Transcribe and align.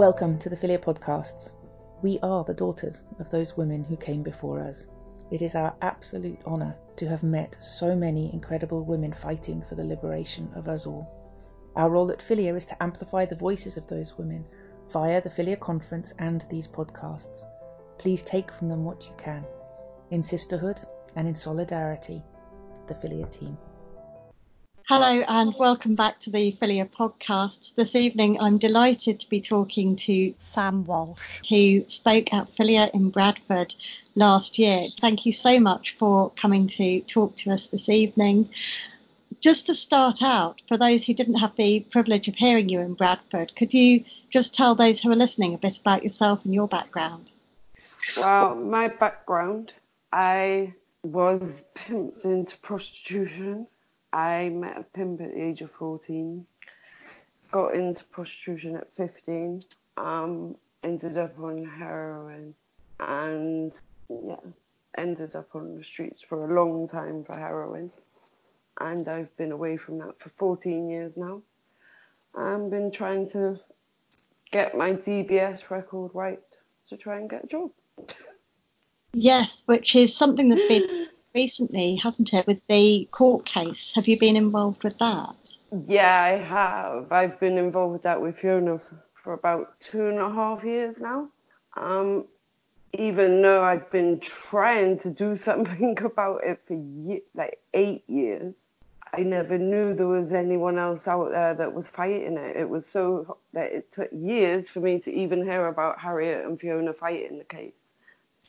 Welcome 0.00 0.38
to 0.38 0.48
the 0.48 0.56
Filia 0.56 0.78
Podcasts. 0.78 1.52
We 2.00 2.18
are 2.22 2.42
the 2.42 2.54
daughters 2.54 3.04
of 3.18 3.30
those 3.30 3.58
women 3.58 3.84
who 3.84 3.98
came 3.98 4.22
before 4.22 4.58
us. 4.58 4.86
It 5.30 5.42
is 5.42 5.54
our 5.54 5.74
absolute 5.82 6.38
honour 6.46 6.74
to 6.96 7.06
have 7.06 7.22
met 7.22 7.58
so 7.60 7.94
many 7.94 8.32
incredible 8.32 8.82
women 8.82 9.12
fighting 9.12 9.62
for 9.68 9.74
the 9.74 9.84
liberation 9.84 10.50
of 10.56 10.68
us 10.68 10.86
all. 10.86 11.06
Our 11.76 11.90
role 11.90 12.10
at 12.10 12.22
Filia 12.22 12.54
is 12.54 12.64
to 12.64 12.82
amplify 12.82 13.26
the 13.26 13.36
voices 13.36 13.76
of 13.76 13.86
those 13.88 14.16
women 14.16 14.46
via 14.88 15.20
the 15.20 15.28
Filia 15.28 15.58
Conference 15.58 16.14
and 16.18 16.46
these 16.48 16.66
podcasts. 16.66 17.44
Please 17.98 18.22
take 18.22 18.50
from 18.52 18.70
them 18.70 18.86
what 18.86 19.04
you 19.04 19.12
can. 19.18 19.44
In 20.10 20.22
sisterhood 20.22 20.80
and 21.14 21.28
in 21.28 21.34
solidarity, 21.34 22.22
the 22.88 22.94
Filia 22.94 23.26
team. 23.26 23.58
Hello 24.92 25.22
and 25.28 25.54
welcome 25.56 25.94
back 25.94 26.18
to 26.18 26.30
the 26.30 26.50
Filia 26.50 26.84
podcast. 26.84 27.76
This 27.76 27.94
evening 27.94 28.40
I'm 28.40 28.58
delighted 28.58 29.20
to 29.20 29.28
be 29.28 29.40
talking 29.40 29.94
to 29.94 30.34
Sam 30.52 30.84
Walsh, 30.84 31.20
who 31.48 31.88
spoke 31.88 32.34
at 32.34 32.50
Filia 32.56 32.90
in 32.92 33.10
Bradford 33.10 33.72
last 34.16 34.58
year. 34.58 34.82
Thank 35.00 35.26
you 35.26 35.30
so 35.30 35.60
much 35.60 35.94
for 35.94 36.30
coming 36.30 36.66
to 36.66 37.02
talk 37.02 37.36
to 37.36 37.52
us 37.52 37.66
this 37.66 37.88
evening. 37.88 38.48
Just 39.40 39.68
to 39.68 39.76
start 39.76 40.24
out, 40.24 40.60
for 40.66 40.76
those 40.76 41.06
who 41.06 41.14
didn't 41.14 41.38
have 41.38 41.54
the 41.54 41.86
privilege 41.88 42.26
of 42.26 42.34
hearing 42.34 42.68
you 42.68 42.80
in 42.80 42.94
Bradford, 42.94 43.54
could 43.54 43.72
you 43.72 44.02
just 44.28 44.54
tell 44.54 44.74
those 44.74 45.00
who 45.00 45.12
are 45.12 45.14
listening 45.14 45.54
a 45.54 45.58
bit 45.58 45.78
about 45.78 46.02
yourself 46.02 46.44
and 46.44 46.52
your 46.52 46.66
background? 46.66 47.30
Well, 48.16 48.56
my 48.56 48.88
background, 48.88 49.72
I 50.12 50.74
was 51.04 51.62
pimped 51.76 52.24
into 52.24 52.56
prostitution 52.56 53.68
I 54.12 54.48
met 54.48 54.78
a 54.78 54.82
pimp 54.82 55.20
at 55.20 55.32
the 55.32 55.42
age 55.42 55.60
of 55.60 55.70
14, 55.72 56.44
got 57.52 57.74
into 57.74 58.04
prostitution 58.04 58.76
at 58.76 58.94
15, 58.94 59.62
um, 59.96 60.56
ended 60.82 61.18
up 61.18 61.38
on 61.38 61.64
heroin, 61.64 62.54
and 62.98 63.72
yeah, 64.08 64.36
ended 64.98 65.36
up 65.36 65.48
on 65.54 65.76
the 65.76 65.84
streets 65.84 66.22
for 66.28 66.44
a 66.44 66.54
long 66.54 66.88
time 66.88 67.24
for 67.24 67.36
heroin. 67.36 67.90
And 68.80 69.06
I've 69.08 69.34
been 69.36 69.52
away 69.52 69.76
from 69.76 69.98
that 69.98 70.18
for 70.18 70.30
14 70.38 70.88
years 70.88 71.12
now. 71.16 71.42
I've 72.34 72.70
been 72.70 72.90
trying 72.90 73.28
to 73.30 73.58
get 74.50 74.76
my 74.76 74.92
DBS 74.92 75.70
record 75.70 76.12
right 76.14 76.40
to 76.88 76.96
try 76.96 77.18
and 77.18 77.28
get 77.28 77.44
a 77.44 77.46
job. 77.46 77.70
Yes, 79.12 79.62
which 79.66 79.96
is 79.96 80.16
something 80.16 80.48
that's 80.48 80.66
been 80.68 81.06
recently, 81.34 81.96
hasn't 81.96 82.32
it, 82.34 82.46
with 82.46 82.66
the 82.66 83.08
court 83.10 83.44
case? 83.44 83.94
Have 83.94 84.08
you 84.08 84.18
been 84.18 84.36
involved 84.36 84.84
with 84.84 84.98
that? 84.98 85.34
Yeah, 85.86 86.22
I 86.22 86.38
have. 86.38 87.12
I've 87.12 87.38
been 87.38 87.58
involved 87.58 87.92
with 87.92 88.02
that 88.02 88.20
with 88.20 88.38
Fiona 88.38 88.80
for 89.22 89.32
about 89.32 89.78
two 89.80 90.06
and 90.06 90.18
a 90.18 90.30
half 90.30 90.64
years 90.64 90.96
now. 91.00 91.28
Um, 91.76 92.24
even 92.92 93.42
though 93.42 93.62
I've 93.62 93.90
been 93.90 94.20
trying 94.20 94.98
to 95.00 95.10
do 95.10 95.36
something 95.48 95.96
about 96.02 96.42
it 96.44 96.60
for 96.66 96.74
ye- 96.74 97.22
like 97.34 97.60
eight 97.74 98.04
years, 98.08 98.54
I 99.12 99.22
never 99.22 99.58
knew 99.58 99.94
there 99.94 100.06
was 100.06 100.32
anyone 100.32 100.78
else 100.78 101.08
out 101.08 101.30
there 101.30 101.54
that 101.54 101.72
was 101.72 101.88
fighting 101.88 102.36
it. 102.36 102.56
It 102.56 102.68
was 102.68 102.86
so 102.86 103.38
that 103.52 103.72
it 103.72 103.92
took 103.92 104.08
years 104.12 104.68
for 104.68 104.80
me 104.80 105.00
to 105.00 105.12
even 105.12 105.42
hear 105.42 105.66
about 105.66 106.00
Harriet 106.00 106.44
and 106.44 106.60
Fiona 106.60 106.92
fighting 106.92 107.38
the 107.38 107.44
case 107.44 107.72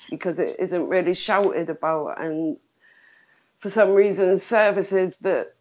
because 0.10 0.40
it 0.40 0.50
isn't 0.60 0.88
really 0.88 1.14
shouted 1.14 1.70
about 1.70 2.22
and 2.22 2.58
for 3.62 3.70
some 3.70 3.92
reason, 3.92 4.40
services 4.40 5.14
that 5.22 5.54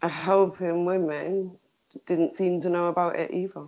are 0.00 0.08
helping 0.08 0.84
women 0.84 1.58
didn't 2.06 2.38
seem 2.38 2.62
to 2.62 2.70
know 2.70 2.86
about 2.86 3.16
it 3.16 3.32
either. 3.32 3.66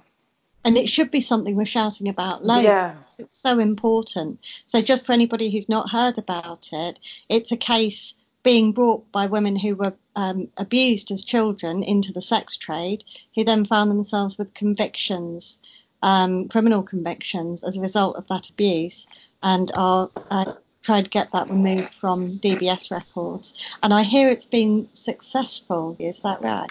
And 0.64 0.78
it 0.78 0.88
should 0.88 1.10
be 1.10 1.20
something 1.20 1.54
we're 1.56 1.66
shouting 1.66 2.08
about 2.08 2.44
loads. 2.44 2.64
Yeah. 2.64 2.96
It's 3.18 3.36
so 3.36 3.58
important. 3.58 4.38
So, 4.64 4.80
just 4.80 5.04
for 5.04 5.12
anybody 5.12 5.50
who's 5.50 5.68
not 5.68 5.90
heard 5.90 6.16
about 6.16 6.70
it, 6.72 6.98
it's 7.28 7.52
a 7.52 7.56
case 7.56 8.14
being 8.42 8.72
brought 8.72 9.10
by 9.12 9.26
women 9.26 9.56
who 9.56 9.74
were 9.74 9.94
um, 10.16 10.48
abused 10.56 11.10
as 11.10 11.24
children 11.24 11.82
into 11.82 12.12
the 12.12 12.22
sex 12.22 12.56
trade, 12.56 13.04
who 13.34 13.44
then 13.44 13.64
found 13.64 13.90
themselves 13.90 14.38
with 14.38 14.54
convictions, 14.54 15.60
um, 16.02 16.48
criminal 16.48 16.82
convictions 16.82 17.62
as 17.62 17.76
a 17.76 17.80
result 17.80 18.16
of 18.16 18.26
that 18.28 18.48
abuse, 18.48 19.06
and 19.42 19.70
are 19.74 20.10
uh, 20.30 20.54
tried 20.84 21.04
to 21.04 21.10
get 21.10 21.32
that 21.32 21.48
removed 21.50 21.92
from 21.92 22.28
DBS 22.38 22.90
records. 22.90 23.54
And 23.82 23.92
I 23.92 24.02
hear 24.02 24.28
it's 24.28 24.46
been 24.46 24.88
successful. 24.92 25.96
Is 25.98 26.20
that 26.20 26.42
right? 26.42 26.70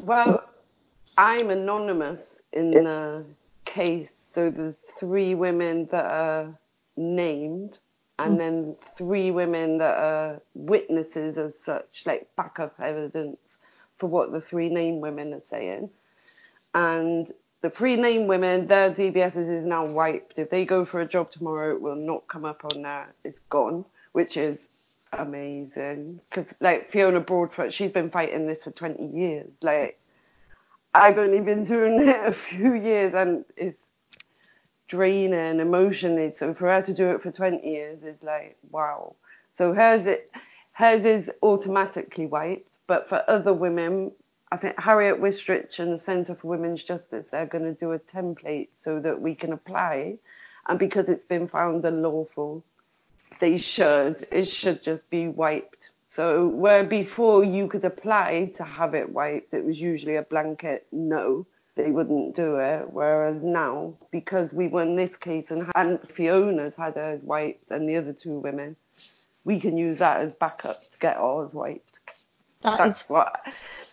Well, 0.00 0.42
I'm 1.18 1.50
anonymous 1.50 2.40
in 2.52 2.70
the 2.70 3.24
case. 3.64 4.14
So 4.34 4.50
there's 4.50 4.78
three 4.98 5.34
women 5.34 5.86
that 5.92 6.06
are 6.06 6.58
named, 6.96 7.78
and 8.18 8.34
mm. 8.34 8.38
then 8.38 8.76
three 8.96 9.30
women 9.30 9.78
that 9.78 9.96
are 9.98 10.40
witnesses 10.54 11.36
as 11.36 11.58
such, 11.58 12.04
like 12.06 12.28
backup 12.36 12.74
evidence 12.80 13.36
for 13.98 14.06
what 14.06 14.32
the 14.32 14.40
three 14.40 14.70
named 14.70 15.02
women 15.02 15.34
are 15.34 15.42
saying. 15.50 15.90
And 16.74 17.30
the 17.62 17.70
pre-named 17.70 18.28
women, 18.28 18.66
their 18.66 18.90
DBSs 18.90 19.60
is 19.60 19.64
now 19.64 19.86
wiped. 19.86 20.38
If 20.38 20.50
they 20.50 20.64
go 20.64 20.84
for 20.84 21.00
a 21.00 21.06
job 21.06 21.30
tomorrow, 21.30 21.74
it 21.74 21.80
will 21.80 21.96
not 21.96 22.26
come 22.26 22.44
up 22.44 22.64
on 22.64 22.82
there. 22.82 23.14
It's 23.24 23.38
gone, 23.50 23.84
which 24.12 24.36
is 24.36 24.68
amazing. 25.12 26.20
Because 26.28 26.52
like 26.60 26.90
Fiona 26.90 27.20
Broadfoot, 27.20 27.72
she's 27.72 27.92
been 27.92 28.10
fighting 28.10 28.46
this 28.46 28.62
for 28.62 28.72
20 28.72 29.16
years. 29.16 29.48
Like 29.62 29.98
I've 30.92 31.18
only 31.18 31.40
been 31.40 31.64
doing 31.64 32.02
it 32.02 32.26
a 32.26 32.32
few 32.32 32.74
years, 32.74 33.14
and 33.14 33.44
it's 33.56 33.78
draining 34.88 35.60
emotionally. 35.60 36.32
So 36.36 36.54
for 36.54 36.68
her 36.68 36.82
to 36.82 36.92
do 36.92 37.10
it 37.10 37.22
for 37.22 37.30
20 37.30 37.66
years 37.66 38.02
is 38.02 38.16
like 38.22 38.56
wow. 38.70 39.14
So 39.56 39.72
hers 39.72 40.04
it 40.06 40.30
hers 40.72 41.04
is 41.04 41.30
automatically 41.42 42.26
wiped, 42.26 42.68
but 42.88 43.08
for 43.08 43.22
other 43.28 43.54
women, 43.54 44.10
I 44.52 44.58
think 44.58 44.78
Harriet 44.78 45.18
Wistrich 45.18 45.78
and 45.78 45.94
the 45.94 45.98
Centre 45.98 46.34
for 46.34 46.48
Women's 46.48 46.84
Justice, 46.84 47.24
they're 47.30 47.46
going 47.46 47.64
to 47.64 47.72
do 47.72 47.92
a 47.92 47.98
template 47.98 48.68
so 48.76 49.00
that 49.00 49.18
we 49.18 49.34
can 49.34 49.54
apply. 49.54 50.18
And 50.68 50.78
because 50.78 51.08
it's 51.08 51.26
been 51.26 51.48
found 51.48 51.86
unlawful, 51.86 52.62
they 53.40 53.56
should, 53.56 54.28
it 54.30 54.44
should 54.44 54.82
just 54.82 55.08
be 55.08 55.26
wiped. 55.26 55.88
So 56.10 56.48
where 56.48 56.84
before 56.84 57.42
you 57.42 57.66
could 57.66 57.86
apply 57.86 58.52
to 58.58 58.64
have 58.64 58.94
it 58.94 59.08
wiped, 59.08 59.54
it 59.54 59.64
was 59.64 59.80
usually 59.80 60.16
a 60.16 60.22
blanket 60.22 60.86
no, 60.92 61.46
they 61.74 61.90
wouldn't 61.90 62.36
do 62.36 62.56
it. 62.56 62.92
Whereas 62.92 63.42
now, 63.42 63.94
because 64.10 64.52
we 64.52 64.68
won 64.68 64.96
this 64.96 65.16
case 65.16 65.46
and, 65.48 65.66
Fiona's 66.14 66.74
had 66.76 66.96
hers 66.96 67.22
wiped 67.22 67.70
and 67.70 67.88
the 67.88 67.96
other 67.96 68.12
two 68.12 68.38
women, 68.38 68.76
we 69.44 69.58
can 69.58 69.78
use 69.78 69.98
that 70.00 70.20
as 70.20 70.32
backup 70.32 70.78
to 70.78 70.98
get 71.00 71.16
ours 71.16 71.54
wiped. 71.54 71.91
That 72.62 72.78
that's 72.78 73.02
is... 73.02 73.08
what 73.08 73.40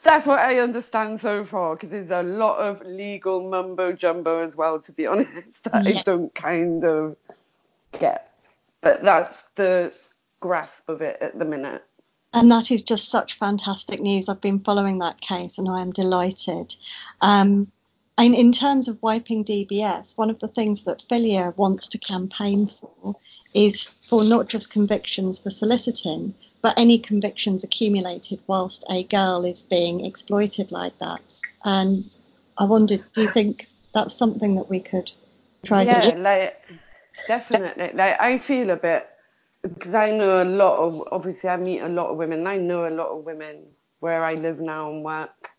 that's 0.03 0.25
what 0.25 0.39
I 0.39 0.59
understand 0.59 1.21
so 1.21 1.45
far 1.45 1.75
because 1.75 1.89
there's 1.89 2.11
a 2.11 2.23
lot 2.23 2.59
of 2.59 2.85
legal 2.85 3.49
mumbo 3.49 3.91
jumbo 3.93 4.47
as 4.47 4.55
well, 4.55 4.79
to 4.79 4.91
be 4.91 5.05
honest, 5.07 5.31
that 5.63 5.85
yeah. 5.85 5.99
I 5.99 6.01
don't 6.03 6.33
kind 6.33 6.83
of 6.83 7.15
get. 7.99 8.31
But 8.81 9.03
that's 9.03 9.41
the 9.55 9.93
grasp 10.39 10.87
of 10.87 11.01
it 11.01 11.17
at 11.21 11.37
the 11.37 11.45
minute. 11.45 11.83
And 12.31 12.51
that 12.51 12.71
is 12.71 12.83
just 12.83 13.09
such 13.09 13.39
fantastic 13.39 13.99
news. 13.99 14.29
I've 14.29 14.39
been 14.39 14.59
following 14.59 14.99
that 14.99 15.19
case 15.19 15.57
and 15.57 15.67
I 15.67 15.81
am 15.81 15.91
delighted. 15.91 16.75
Um, 17.21 17.71
and 18.17 18.35
in 18.35 18.51
terms 18.51 18.87
of 18.87 19.01
wiping 19.01 19.43
DBS, 19.43 20.17
one 20.17 20.29
of 20.29 20.39
the 20.39 20.47
things 20.47 20.83
that 20.83 21.01
Filia 21.01 21.53
wants 21.57 21.87
to 21.89 21.97
campaign 21.97 22.67
for 22.67 23.15
is 23.53 23.89
for 24.07 24.23
not 24.23 24.47
just 24.47 24.69
convictions 24.69 25.39
for 25.39 25.49
soliciting, 25.49 26.35
but 26.61 26.77
any 26.77 26.99
convictions 26.99 27.63
accumulated 27.63 28.39
whilst 28.47 28.83
a 28.89 29.03
girl 29.03 29.45
is 29.45 29.63
being 29.63 30.05
exploited 30.05 30.71
like 30.71 30.97
that. 30.99 31.21
And 31.63 32.03
I 32.57 32.65
wondered, 32.65 33.03
do 33.13 33.21
you 33.21 33.29
think 33.29 33.67
that's 33.93 34.15
something 34.15 34.55
that 34.55 34.69
we 34.69 34.79
could 34.79 35.11
try 35.63 35.83
yeah, 35.83 36.01
to? 36.01 36.07
Yeah, 36.09 36.17
like 36.17 36.61
definitely. 37.27 37.91
Like 37.93 38.19
I 38.19 38.39
feel 38.39 38.71
a 38.71 38.75
bit 38.75 39.07
because 39.61 39.95
I 39.95 40.11
know 40.11 40.41
a 40.41 40.45
lot 40.45 40.79
of 40.79 41.07
obviously 41.11 41.49
I 41.49 41.57
meet 41.57 41.81
a 41.81 41.89
lot 41.89 42.09
of 42.09 42.17
women. 42.17 42.47
I 42.47 42.57
know 42.57 42.87
a 42.87 42.91
lot 42.91 43.09
of 43.09 43.23
women 43.23 43.63
where 43.99 44.23
I 44.23 44.35
live 44.35 44.59
now 44.59 44.91
and 44.91 45.03
work, 45.03 45.49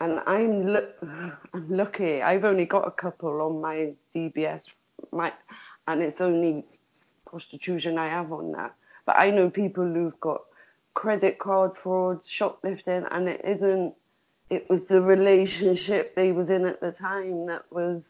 and 0.00 0.20
I'm 0.26 0.76
I'm 1.54 1.68
lucky. 1.68 2.22
I've 2.22 2.44
only 2.44 2.64
got 2.64 2.86
a 2.86 2.90
couple 2.90 3.40
on 3.40 3.60
my 3.60 3.92
DBS, 4.14 4.64
my, 5.12 5.32
and 5.86 6.02
it's 6.02 6.20
only 6.20 6.64
prostitution 7.26 7.98
I 7.98 8.08
have 8.08 8.32
on 8.32 8.52
that. 8.52 8.74
But 9.06 9.16
I 9.18 9.30
know 9.30 9.50
people 9.50 9.84
who've 9.84 10.18
got 10.20 10.42
credit 10.94 11.38
card 11.38 11.72
fraud, 11.76 12.20
shoplifting, 12.26 13.04
and 13.10 13.28
it 13.28 13.40
isn't. 13.44 13.94
It 14.48 14.68
was 14.68 14.82
the 14.88 15.00
relationship 15.00 16.14
they 16.14 16.32
was 16.32 16.50
in 16.50 16.66
at 16.66 16.80
the 16.80 16.92
time 16.92 17.46
that 17.46 17.64
was. 17.70 18.08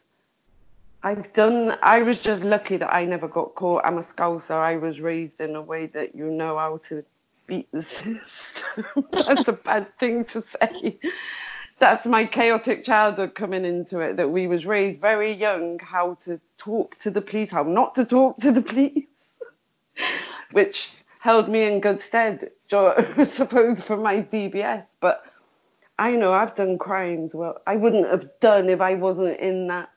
I've 1.02 1.32
done. 1.32 1.76
I 1.82 2.02
was 2.02 2.18
just 2.18 2.42
lucky 2.42 2.76
that 2.76 2.92
I 2.92 3.04
never 3.04 3.28
got 3.28 3.54
caught. 3.54 3.84
I'm 3.84 3.98
a 3.98 4.02
scouser. 4.02 4.52
I 4.52 4.76
was 4.76 5.00
raised 5.00 5.40
in 5.40 5.54
a 5.54 5.62
way 5.62 5.86
that 5.86 6.14
you 6.14 6.30
know 6.30 6.58
how 6.58 6.78
to 6.88 7.04
beat 7.46 7.68
the 7.72 7.82
system. 7.98 8.84
That's 9.12 9.48
a 9.48 9.52
bad 9.52 9.98
thing 9.98 10.24
to 10.26 10.44
say. 10.60 10.98
that's 11.78 12.06
my 12.06 12.26
chaotic 12.26 12.84
childhood 12.84 13.34
coming 13.34 13.64
into 13.64 14.00
it. 14.00 14.16
That 14.16 14.30
we 14.30 14.46
was 14.46 14.64
raised 14.66 15.00
very 15.00 15.32
young 15.32 15.78
how 15.78 16.18
to 16.26 16.40
talk 16.58 16.98
to 17.00 17.10
the 17.10 17.20
police, 17.20 17.50
how 17.50 17.62
not 17.62 17.94
to 17.96 18.04
talk 18.04 18.38
to 18.38 18.52
the 18.52 18.62
police, 18.62 19.06
which 20.52 20.90
held 21.20 21.48
me 21.48 21.64
in 21.64 21.80
good 21.80 22.02
stead, 22.02 22.50
I 22.72 23.24
suppose, 23.24 23.80
for 23.80 23.96
my 23.96 24.22
DBS. 24.22 24.84
But 25.00 25.22
I 25.98 26.12
know 26.12 26.32
I've 26.32 26.56
done 26.56 26.78
crimes. 26.78 27.34
Well, 27.34 27.60
I 27.66 27.76
wouldn't 27.76 28.08
have 28.08 28.28
done 28.40 28.68
if 28.70 28.80
I 28.80 28.94
wasn't 28.94 29.38
in 29.38 29.68
that 29.68 29.90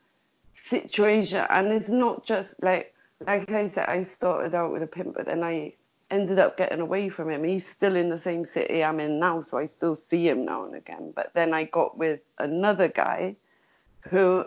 situation. 0.70 1.46
And 1.50 1.72
it's 1.72 1.90
not 1.90 2.26
just 2.26 2.50
like, 2.62 2.94
like 3.26 3.50
I 3.52 3.70
said, 3.70 3.88
I 3.88 4.04
started 4.04 4.54
out 4.54 4.74
with 4.74 4.84
a 4.84 4.88
pimp, 4.88 5.16
but 5.16 5.26
then 5.26 5.44
I 5.44 5.74
ended 6.12 6.40
up 6.40 6.58
getting 6.58 6.82
away 6.82 7.08
from 7.08 7.30
him. 7.30 7.44
He's 7.46 7.68
still 7.68 7.96
in 7.96 8.10
the 8.10 8.20
same 8.20 8.46
city 8.46 8.84
I'm 8.84 9.00
in 9.00 9.18
now, 9.18 9.42
so 9.42 9.58
I 9.58 9.66
still 9.66 9.96
see 9.96 10.28
him 10.28 10.44
now 10.46 10.66
and 10.66 10.76
again. 10.76 11.14
But 11.16 11.32
then 11.34 11.54
I 11.54 11.64
got 11.64 11.98
with 11.98 12.20
another 12.38 12.90
guy 12.90 13.38
who 14.10 14.44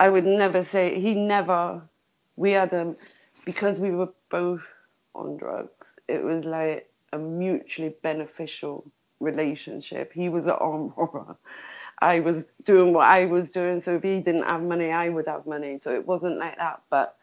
I 0.00 0.08
would 0.08 0.26
never 0.26 0.64
say, 0.64 1.00
he 1.00 1.14
never, 1.14 1.80
we 2.34 2.50
had 2.50 2.72
a, 2.72 2.96
because 3.44 3.78
we 3.78 3.92
were 3.92 4.12
both 4.28 4.62
on 5.14 5.36
drugs, 5.36 5.70
it 6.08 6.22
was 6.22 6.44
like 6.44 6.90
a 7.12 7.18
mutually 7.18 7.94
beneficial 8.02 8.84
relationship. 9.20 10.12
He 10.12 10.28
was 10.28 10.44
an 10.44 10.50
arm 10.50 10.92
robber. 10.96 11.36
I 11.98 12.20
was 12.20 12.44
doing 12.64 12.92
what 12.92 13.06
I 13.06 13.24
was 13.24 13.48
doing, 13.48 13.82
so 13.82 13.94
if 13.94 14.02
he 14.02 14.20
didn't 14.20 14.44
have 14.44 14.62
money, 14.62 14.90
I 14.90 15.08
would 15.08 15.26
have 15.26 15.46
money. 15.46 15.80
So 15.82 15.94
it 15.94 16.06
wasn't 16.06 16.38
like 16.38 16.58
that. 16.58 16.82
But 16.90 17.16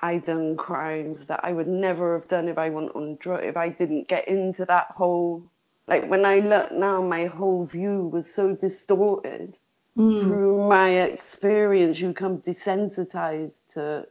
I 0.00 0.18
done 0.18 0.56
crimes 0.56 1.26
that 1.28 1.40
I 1.44 1.52
would 1.52 1.68
never 1.68 2.18
have 2.18 2.28
done 2.28 2.48
if 2.48 2.58
I 2.58 2.70
went 2.70 2.94
on 2.94 3.16
drug, 3.16 3.44
if 3.44 3.56
I 3.56 3.68
didn't 3.68 4.08
get 4.08 4.28
into 4.28 4.64
that 4.66 4.92
whole, 4.96 5.44
like 5.86 6.08
when 6.08 6.24
I 6.24 6.40
look 6.40 6.72
now, 6.72 7.00
my 7.02 7.26
whole 7.26 7.66
view 7.66 8.10
was 8.12 8.32
so 8.32 8.54
distorted 8.54 9.56
mm. 9.96 10.22
through 10.22 10.68
my 10.68 10.90
experience. 10.90 12.00
You 12.00 12.08
become 12.08 12.38
desensitized 12.38 13.58
to 13.74 14.06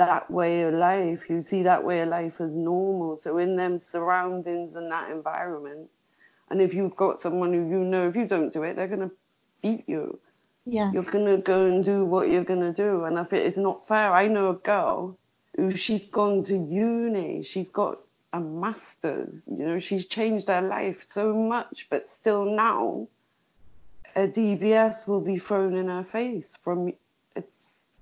that 0.00 0.30
way 0.30 0.62
of 0.62 0.74
life. 0.74 1.20
You 1.28 1.42
see 1.42 1.62
that 1.62 1.84
way 1.84 2.00
of 2.00 2.08
life 2.08 2.40
as 2.40 2.50
normal. 2.50 3.16
So 3.16 3.38
in 3.38 3.56
them 3.56 3.78
surroundings 3.78 4.74
and 4.74 4.90
that 4.90 5.10
environment, 5.10 5.88
and 6.50 6.60
if 6.60 6.74
you've 6.74 6.96
got 6.96 7.20
someone 7.20 7.52
who 7.52 7.60
you 7.60 7.84
know, 7.84 8.08
if 8.08 8.16
you 8.16 8.26
don't 8.26 8.52
do 8.52 8.64
it, 8.64 8.74
they're 8.76 8.88
gonna 8.88 9.12
beat 9.62 9.88
you 9.88 10.18
yeah. 10.64 10.90
you're 10.92 11.02
gonna 11.02 11.38
go 11.38 11.66
and 11.66 11.84
do 11.84 12.04
what 12.04 12.28
you're 12.28 12.44
gonna 12.44 12.72
do. 12.72 13.04
And 13.04 13.18
I 13.18 13.24
think 13.24 13.46
it's 13.46 13.56
not 13.56 13.86
fair. 13.88 14.12
I 14.12 14.28
know 14.28 14.50
a 14.50 14.54
girl 14.54 15.18
who 15.56 15.76
she's 15.76 16.04
gone 16.06 16.44
to 16.44 16.54
uni, 16.56 17.42
she's 17.42 17.68
got 17.68 17.98
a 18.32 18.40
master's, 18.40 19.34
you 19.46 19.66
know, 19.66 19.80
she's 19.80 20.06
changed 20.06 20.48
her 20.48 20.62
life 20.62 21.04
so 21.08 21.34
much, 21.34 21.86
but 21.90 22.06
still 22.06 22.44
now 22.44 23.08
a 24.14 24.28
DBS 24.28 25.06
will 25.06 25.20
be 25.20 25.38
thrown 25.38 25.76
in 25.76 25.88
her 25.88 26.04
face 26.04 26.56
from 26.62 26.92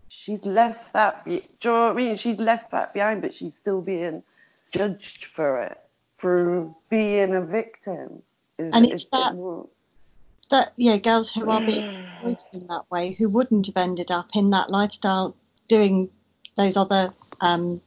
she's 0.08 0.44
left 0.44 0.92
that 0.92 1.24
do 1.24 1.34
you 1.34 1.40
know 1.64 1.86
what 1.86 1.90
I 1.90 1.94
mean? 1.94 2.16
She's 2.16 2.38
left 2.38 2.70
that 2.70 2.92
behind 2.92 3.22
but 3.22 3.34
she's 3.34 3.54
still 3.54 3.80
being 3.80 4.22
judged 4.70 5.26
for 5.26 5.62
it, 5.62 5.78
for 6.16 6.74
being 6.88 7.34
a 7.34 7.40
victim. 7.40 8.22
Is, 8.58 8.74
and 8.74 8.86
it's 8.86 9.04
that 9.06 9.34
that 10.50 10.72
yeah, 10.76 10.96
girls 10.96 11.32
who 11.32 11.48
are 11.50 11.60
being 11.60 12.06
exploited 12.22 12.62
in 12.62 12.66
that 12.68 12.90
way 12.90 13.12
who 13.12 13.28
wouldn't 13.28 13.66
have 13.66 13.76
ended 13.76 14.10
up 14.10 14.30
in 14.34 14.50
that 14.50 14.70
lifestyle 14.70 15.34
doing 15.68 16.10
those 16.56 16.76
other 16.76 17.12
um, 17.40 17.80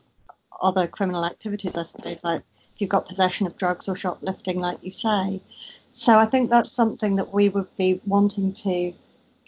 other 0.62 0.88
criminal 0.88 1.26
activities, 1.26 1.76
I 1.76 1.84
suppose, 1.84 2.24
like 2.24 2.42
if 2.74 2.82
you've 2.82 2.90
got 2.90 3.08
possession 3.08 3.48
of 3.48 3.58
drugs 3.58 3.90
or 3.90 3.96
shoplifting, 3.96 4.60
like 4.60 4.84
you 4.84 4.92
say. 4.92 5.42
So 5.94 6.18
I 6.18 6.26
think 6.26 6.50
that's 6.50 6.72
something 6.72 7.18
that 7.18 7.34
we 7.34 7.50
would 7.50 7.68
be 7.78 8.00
wanting 8.06 8.54
to 8.54 8.94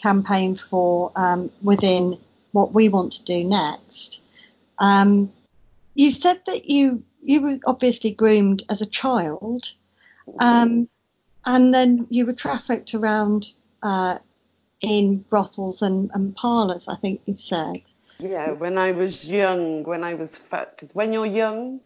campaign 0.01 0.55
for 0.55 1.11
um, 1.15 1.49
within 1.61 2.17
what 2.53 2.73
we 2.73 2.87
want 2.87 3.11
to 3.13 3.23
do 3.25 3.43
next. 3.43 4.21
Um, 4.79 5.31
you 5.93 6.09
said 6.09 6.41
that 6.45 6.69
you 6.69 7.03
you 7.21 7.41
were 7.41 7.59
obviously 7.65 8.11
groomed 8.11 8.63
as 8.69 8.81
a 8.81 8.85
child. 8.85 9.73
Um, 10.39 10.87
and 11.45 11.73
then 11.73 12.07
you 12.09 12.25
were 12.25 12.33
trafficked 12.33 12.93
around 12.93 13.53
uh, 13.81 14.19
in 14.81 15.17
brothels 15.17 15.81
and, 15.81 16.11
and 16.13 16.35
parlours, 16.35 16.87
I 16.87 16.95
think 16.95 17.21
you 17.25 17.37
said. 17.37 17.77
Yeah, 18.19 18.51
when 18.51 18.77
I 18.77 18.91
was 18.91 19.25
young, 19.25 19.83
when 19.83 20.03
I 20.03 20.13
was 20.13 20.29
fat, 20.29 20.77
because 20.77 20.93
when 20.95 21.11
you're 21.11 21.25
young, 21.25 21.81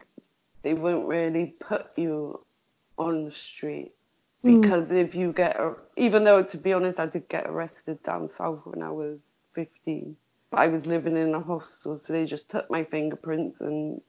they 0.62 0.74
won't 0.74 1.08
really 1.08 1.56
put 1.60 1.88
you 1.96 2.44
on 2.98 3.26
the 3.26 3.32
street. 3.32 3.94
Hmm. 4.44 4.62
Because 4.62 4.88
mm. 4.90 5.04
if 5.04 5.16
you 5.16 5.34
get, 5.34 5.60
even 5.96 6.24
though 6.24 6.44
to 6.44 6.58
be 6.58 6.74
honest, 6.74 7.00
I 7.00 7.08
did 7.08 7.28
get 7.28 7.48
arrested 7.48 8.04
down 8.04 8.30
south 8.30 8.66
when 8.66 8.84
I 8.84 8.92
was 8.92 9.20
15, 9.54 10.16
but 10.26 10.27
I 10.54 10.68
was 10.68 10.86
living 10.86 11.18
in 11.18 11.34
a 11.34 11.42
hostel, 11.42 12.00
so 12.00 12.14
they 12.14 12.26
just 12.26 12.50
took 12.50 12.70
my 12.70 12.84
fingerprints 12.84 13.60
and 13.60 14.02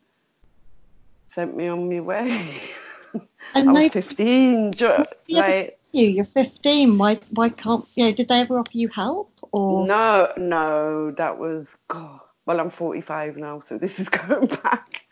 sent 1.35 1.57
me 1.57 1.69
on 1.69 1.89
my 1.89 2.01
way. 2.01 2.63
And 3.55 3.71
I 3.71 3.85
was 3.85 3.93
15. 3.93 4.73
Like, 5.31 5.79
you, 5.93 6.07
you're 6.07 6.25
15. 6.27 6.99
Why, 6.99 7.19
why 7.31 7.49
can't, 7.49 7.87
you 7.95 8.05
know, 8.05 8.13
did 8.13 8.29
they 8.29 8.41
ever 8.41 8.59
offer 8.59 8.71
you 8.77 8.89
help 8.89 9.33
or? 9.53 9.87
No, 9.87 10.33
no, 10.37 11.11
that 11.13 11.39
was, 11.39 11.67
God, 11.89 12.21
well, 12.45 12.61
I'm 12.61 12.71
45 12.71 13.37
now, 13.39 13.63
so 13.69 13.79
this 13.79 13.99
is 13.99 14.09
going 14.11 14.49
back 14.49 15.03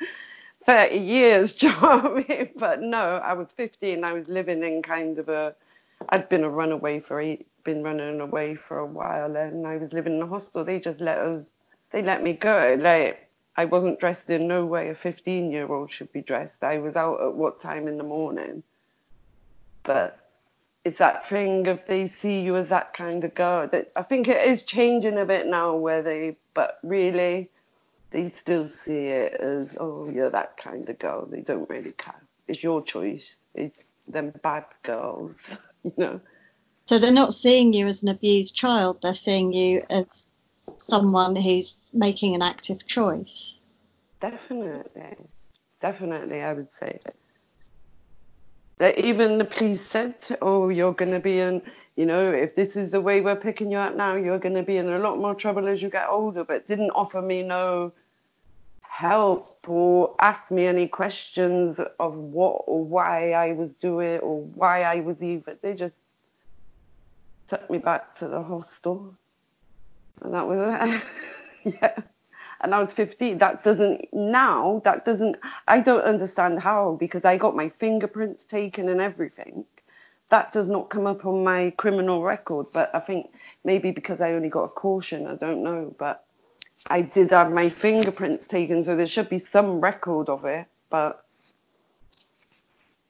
30 0.67 0.96
years, 0.96 1.55
do 1.56 1.69
you 1.69 1.73
know 1.73 1.78
I 1.81 2.25
mean? 2.28 2.50
But 2.56 2.82
no, 2.82 3.17
I 3.17 3.32
was 3.32 3.49
15. 3.56 4.05
I 4.05 4.12
was 4.12 4.28
living 4.28 4.62
in 4.62 4.82
kind 4.82 5.19
of 5.19 5.28
a, 5.28 5.55
I'd 6.11 6.28
been 6.28 6.44
a 6.44 6.50
runaway 6.50 7.00
for, 7.00 7.20
eight, 7.20 7.46
been 7.66 7.82
running 7.82 8.20
away 8.20 8.54
for 8.54 8.78
a 8.78 8.86
while, 8.86 9.36
and 9.36 9.66
I 9.66 9.76
was 9.76 9.92
living 9.92 10.14
in 10.14 10.22
a 10.22 10.26
hostel. 10.26 10.64
They 10.64 10.80
just 10.80 11.00
let 11.00 11.18
us, 11.18 11.44
they 11.92 12.00
let 12.00 12.22
me 12.22 12.32
go. 12.32 12.78
Like, 12.80 13.28
I 13.56 13.66
wasn't 13.66 14.00
dressed 14.00 14.30
in 14.30 14.48
no 14.48 14.64
way 14.64 14.88
a 14.88 14.94
15 14.94 15.50
year 15.50 15.70
old 15.70 15.92
should 15.92 16.12
be 16.12 16.22
dressed. 16.22 16.62
I 16.62 16.78
was 16.78 16.96
out 16.96 17.20
at 17.22 17.34
what 17.34 17.60
time 17.60 17.88
in 17.88 17.98
the 17.98 18.04
morning. 18.04 18.62
But 19.82 20.18
it's 20.84 20.98
that 20.98 21.28
thing 21.28 21.66
if 21.66 21.86
they 21.86 22.12
see 22.20 22.40
you 22.40 22.56
as 22.56 22.68
that 22.68 22.94
kind 22.94 23.24
of 23.24 23.34
girl 23.34 23.68
that 23.68 23.90
I 23.96 24.02
think 24.02 24.28
it 24.28 24.46
is 24.46 24.62
changing 24.62 25.18
a 25.18 25.24
bit 25.24 25.46
now 25.46 25.74
where 25.74 26.02
they, 26.02 26.36
but 26.54 26.78
really 26.82 27.50
they 28.10 28.32
still 28.38 28.68
see 28.68 29.06
it 29.08 29.34
as, 29.34 29.76
oh, 29.80 30.08
you're 30.10 30.30
that 30.30 30.56
kind 30.56 30.88
of 30.88 30.98
girl. 30.98 31.26
They 31.26 31.40
don't 31.40 31.68
really 31.68 31.92
care. 31.92 32.22
It's 32.46 32.62
your 32.62 32.82
choice. 32.82 33.36
It's 33.54 33.76
them 34.06 34.32
bad 34.42 34.66
girls, 34.82 35.34
you 35.82 35.92
know. 35.96 36.20
So 36.87 37.00
they're 37.00 37.12
not 37.12 37.35
seeing 37.35 37.73
you 37.73 37.87
as 37.87 38.03
an 38.03 38.09
abused 38.09 38.55
child. 38.55 39.03
They're 39.03 39.15
seeing 39.15 39.53
you 39.53 39.85
as 39.91 40.29
someone 40.78 41.35
who's 41.35 41.76
making 41.93 42.35
an 42.37 42.43
active 42.43 42.87
choice. 42.87 43.61
Definitely, 44.21 45.16
definitely, 45.81 46.43
I 46.43 46.52
would 46.52 46.73
say 46.73 46.99
that 48.78 48.99
even 48.99 49.38
the 49.38 49.45
police 49.45 49.85
said, 49.85 50.14
"Oh, 50.40 50.69
you're 50.69 50.93
going 50.93 51.11
to 51.11 51.21
be 51.21 51.40
in, 51.40 51.61
you 51.97 52.07
know, 52.07 52.31
if 52.31 52.55
this 52.55 52.76
is 52.76 52.90
the 52.90 53.00
way 53.00 53.21
we're 53.21 53.37
picking 53.37 53.71
you 53.71 53.78
up 53.78 53.97
now, 53.97 54.14
you're 54.14 54.38
going 54.38 54.55
to 54.55 54.62
be 54.62 54.76
in 54.76 54.88
a 54.88 54.99
lot 54.99 55.19
more 55.19 55.35
trouble 55.35 55.66
as 55.66 55.83
you 55.83 55.90
get 55.90 56.09
older." 56.09 56.45
But 56.45 56.66
didn't 56.66 56.90
offer 56.90 57.21
me 57.21 57.43
no 57.43 57.93
help 58.83 59.69
or 59.69 60.14
ask 60.21 60.50
me 60.50 60.66
any 60.66 60.88
questions 60.88 61.78
of 61.99 62.14
what 62.14 62.62
or 62.66 62.85
why 62.85 63.33
I 63.33 63.52
was 63.52 63.73
doing 63.75 64.21
or 64.21 64.43
why 64.43 64.83
I 64.83 65.00
was 65.00 65.23
even. 65.23 65.59
They 65.61 65.75
just 65.75 65.97
took 67.49 67.69
me 67.71 67.79
back 67.79 68.19
to 68.19 68.29
the 68.29 68.43
hostel 68.43 69.15
and 70.23 70.35
that 70.35 70.47
was 70.47 70.59
it. 71.65 71.75
yeah. 71.81 71.95
And 72.61 72.75
I 72.75 72.81
was 72.81 72.93
15. 72.93 73.38
That 73.38 73.62
doesn't 73.62 74.09
now. 74.12 74.81
That 74.85 75.05
doesn't. 75.05 75.37
I 75.69 75.81
don't 75.81 76.03
understand 76.03 76.61
how 76.61 76.97
because 76.99 77.25
I 77.25 77.37
got 77.37 77.55
my 77.55 77.69
fingerprints 77.69 78.45
taken 78.45 78.88
and 78.88 79.00
everything. 79.00 79.65
That 80.31 80.53
does 80.53 80.71
not 80.71 80.88
come 80.88 81.07
up 81.07 81.25
on 81.26 81.45
my 81.45 81.71
criminal 81.76 82.23
record. 82.23 82.67
But 82.73 82.95
I 82.95 83.00
think 83.00 83.33
maybe 83.65 83.91
because 83.91 84.21
I 84.21 84.33
only 84.33 84.49
got 84.49 84.65
a 84.65 84.69
caution. 84.69 85.26
I 85.26 85.35
don't 85.35 85.62
know. 85.62 85.95
But 85.99 86.25
I 86.87 87.03
did 87.03 87.31
have 87.31 87.53
my 87.53 87.69
fingerprints 87.69 88.49
taken, 88.49 88.85
so 88.85 88.97
there 88.97 89.07
should 89.07 89.29
be 89.29 89.38
some 89.38 89.81
record 89.81 90.29
of 90.29 90.45
it. 90.47 90.67
But 90.88 91.25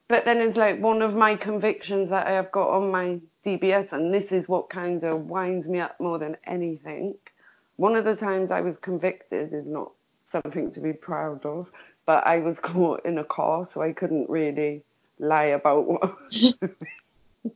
but 0.09 0.25
then 0.25 0.41
it's 0.41 0.57
like 0.57 0.81
one 0.81 1.03
of 1.03 1.15
my 1.15 1.37
convictions 1.37 2.11
that 2.11 2.27
I 2.27 2.33
have 2.33 2.51
got 2.53 2.69
on 2.69 2.91
my 2.91 3.21
DBS, 3.47 3.93
and 3.93 4.13
this 4.13 4.33
is 4.33 4.49
what 4.49 4.69
kind 4.69 5.05
of 5.05 5.31
winds 5.31 5.69
me 5.69 5.79
up 5.79 5.99
more 6.01 6.19
than 6.19 6.37
anything. 6.47 7.15
One 7.77 7.95
of 7.95 8.05
the 8.05 8.17
times 8.17 8.51
I 8.51 8.61
was 8.61 8.77
convicted 8.77 9.53
is 9.53 9.65
not 9.65 9.93
something 10.33 10.73
to 10.73 10.81
be 10.81 10.93
proud 10.93 11.47
of, 11.47 11.71
but 12.07 12.27
I 12.27 12.39
was 12.39 12.59
caught 12.73 13.07
in 13.07 13.19
a 13.19 13.25
car, 13.25 13.69
so 13.73 13.81
I 13.81 13.93
couldn't 13.93 14.29
really 14.29 14.83
lie 15.21 15.45
about 15.45 15.87
what 15.87 16.19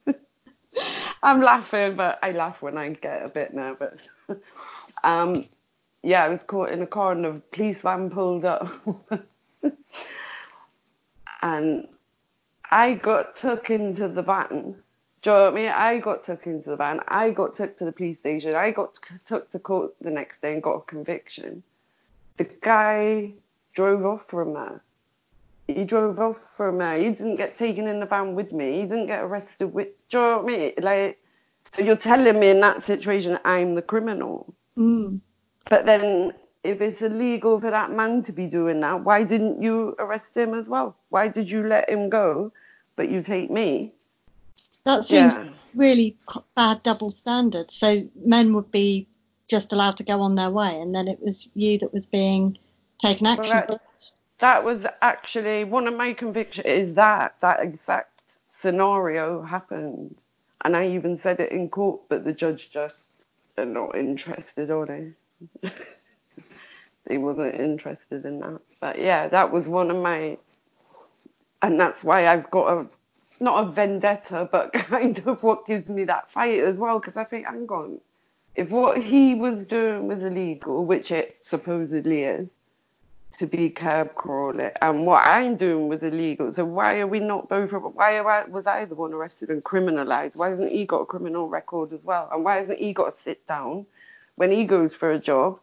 I'm 1.22 1.42
laughing, 1.42 1.96
but 1.96 2.20
I 2.22 2.30
laugh 2.30 2.62
when 2.62 2.78
I 2.78 2.90
get 2.90 3.26
a 3.26 3.28
bit 3.28 3.52
nervous. 3.52 4.00
um, 5.04 5.44
yeah, 6.02 6.24
I 6.24 6.28
was 6.28 6.40
caught 6.46 6.70
in 6.70 6.82
a 6.82 6.86
car 6.86 7.12
and 7.12 7.26
a 7.26 7.32
police 7.52 7.82
van 7.82 8.10
pulled 8.10 8.44
up. 8.44 8.72
and 11.42 11.88
I 12.70 12.94
got 12.94 13.36
took 13.36 13.70
into 13.70 14.08
the 14.08 14.22
van 14.22 14.76
Do 15.22 15.30
you 15.30 15.36
know 15.36 15.42
what 15.44 15.52
I 15.52 15.56
mean? 15.56 15.68
I 15.68 15.98
got 15.98 16.24
took 16.24 16.46
into 16.46 16.70
the 16.70 16.76
van. 16.76 17.00
I 17.08 17.30
got 17.30 17.54
took 17.54 17.76
to 17.78 17.84
the 17.84 17.92
police 17.92 18.18
station. 18.18 18.54
I 18.54 18.70
got 18.70 18.98
took 19.26 19.50
to 19.52 19.58
court 19.58 19.94
the 20.00 20.10
next 20.10 20.40
day 20.40 20.54
and 20.54 20.62
got 20.62 20.76
a 20.76 20.80
conviction. 20.80 21.62
The 22.38 22.44
guy 22.62 23.32
drove 23.74 24.04
off 24.06 24.22
from 24.28 24.54
there. 24.54 24.82
He 25.68 25.84
drove 25.84 26.18
off 26.18 26.38
from 26.56 26.78
there. 26.78 26.98
He 26.98 27.10
didn't 27.10 27.36
get 27.36 27.58
taken 27.58 27.86
in 27.86 28.00
the 28.00 28.06
van 28.06 28.34
with 28.34 28.52
me. 28.52 28.80
He 28.80 28.82
didn't 28.82 29.06
get 29.06 29.22
arrested 29.22 29.74
with. 29.74 29.88
Do 30.08 30.18
you 30.18 30.24
know 30.24 30.38
what 30.38 30.52
I 30.52 30.56
mean? 30.56 30.72
Like, 30.80 31.18
so 31.70 31.82
you're 31.82 31.96
telling 31.96 32.40
me 32.40 32.48
in 32.48 32.60
that 32.60 32.82
situation 32.82 33.38
I'm 33.44 33.74
the 33.74 33.82
criminal. 33.82 34.54
Mm. 34.78 35.20
But 35.68 35.84
then 35.84 36.32
if 36.64 36.80
it's 36.80 37.02
illegal 37.02 37.60
for 37.60 37.70
that 37.70 37.90
man 37.90 38.22
to 38.22 38.32
be 38.32 38.46
doing 38.46 38.80
that, 38.80 39.04
why 39.04 39.24
didn't 39.24 39.62
you 39.62 39.94
arrest 39.98 40.36
him 40.36 40.54
as 40.54 40.68
well? 40.68 40.96
Why 41.10 41.28
did 41.28 41.48
you 41.48 41.66
let 41.66 41.88
him 41.88 42.08
go, 42.08 42.52
but 42.96 43.10
you 43.10 43.22
take 43.22 43.50
me? 43.50 43.92
That 44.84 45.04
seems 45.04 45.36
yeah. 45.36 45.50
really 45.74 46.16
bad 46.56 46.82
double 46.82 47.10
standard. 47.10 47.70
So 47.70 48.08
men 48.24 48.54
would 48.54 48.70
be 48.70 49.08
just 49.48 49.72
allowed 49.72 49.98
to 49.98 50.04
go 50.04 50.20
on 50.22 50.36
their 50.36 50.50
way, 50.50 50.80
and 50.80 50.94
then 50.94 51.08
it 51.08 51.20
was 51.20 51.50
you 51.54 51.78
that 51.78 51.92
was 51.92 52.06
being 52.06 52.56
taken 52.98 53.26
action. 53.26 53.56
Well, 53.56 53.66
that, 53.68 54.12
that 54.38 54.64
was 54.64 54.86
actually 55.02 55.64
one 55.64 55.86
of 55.86 55.94
my 55.94 56.14
convictions. 56.14 56.66
Is 56.66 56.94
that 56.94 57.34
that 57.40 57.60
exact 57.60 58.22
scenario 58.50 59.42
happened, 59.42 60.16
and 60.64 60.76
I 60.76 60.88
even 60.88 61.20
said 61.20 61.40
it 61.40 61.52
in 61.52 61.68
court, 61.68 62.02
but 62.08 62.24
the 62.24 62.32
judge 62.32 62.70
just 62.70 63.10
are 63.58 63.66
not 63.66 63.96
interested, 63.96 64.70
are 64.70 64.86
they? 64.86 65.12
they 67.06 67.18
wasn't 67.18 67.54
interested 67.54 68.24
in 68.24 68.40
that. 68.40 68.60
But 68.80 68.98
yeah, 68.98 69.28
that 69.28 69.52
was 69.52 69.68
one 69.68 69.90
of 69.90 69.96
my, 69.96 70.38
and 71.60 71.78
that's 71.78 72.02
why 72.02 72.26
I've 72.26 72.50
got 72.50 72.72
a 72.72 72.88
not 73.40 73.64
a 73.64 73.70
vendetta, 73.70 74.48
but 74.50 74.72
kind 74.74 75.18
of 75.26 75.42
what 75.42 75.66
gives 75.66 75.88
me 75.88 76.04
that 76.04 76.30
fight 76.30 76.60
as 76.60 76.76
well. 76.76 76.98
Because 76.98 77.16
I 77.16 77.24
think, 77.24 77.46
hang 77.46 77.66
on, 77.68 78.00
if 78.54 78.70
what 78.70 78.98
he 78.98 79.34
was 79.34 79.64
doing 79.64 80.06
was 80.06 80.20
illegal, 80.22 80.84
which 80.84 81.10
it 81.10 81.38
supposedly 81.40 82.24
is, 82.24 82.48
to 83.38 83.46
be 83.46 83.70
curb 83.70 84.14
crawling, 84.14 84.70
and 84.82 85.06
what 85.06 85.24
I'm 85.24 85.56
doing 85.56 85.88
was 85.88 86.02
illegal, 86.02 86.52
so 86.52 86.64
why 86.64 86.98
are 86.98 87.06
we 87.06 87.20
not 87.20 87.48
both? 87.48 87.72
Why 87.72 88.18
I, 88.18 88.44
was 88.44 88.66
I 88.66 88.84
the 88.84 88.94
one 88.94 89.14
arrested 89.14 89.48
and 89.48 89.64
criminalised? 89.64 90.36
Why 90.36 90.50
hasn't 90.50 90.72
he 90.72 90.84
got 90.84 91.02
a 91.02 91.06
criminal 91.06 91.48
record 91.48 91.92
as 91.92 92.04
well? 92.04 92.28
And 92.30 92.44
why 92.44 92.56
hasn't 92.56 92.78
he 92.78 92.92
got 92.92 93.16
to 93.16 93.22
sit 93.22 93.46
down 93.46 93.86
when 94.36 94.50
he 94.50 94.64
goes 94.64 94.92
for 94.92 95.10
a 95.10 95.18
job 95.18 95.58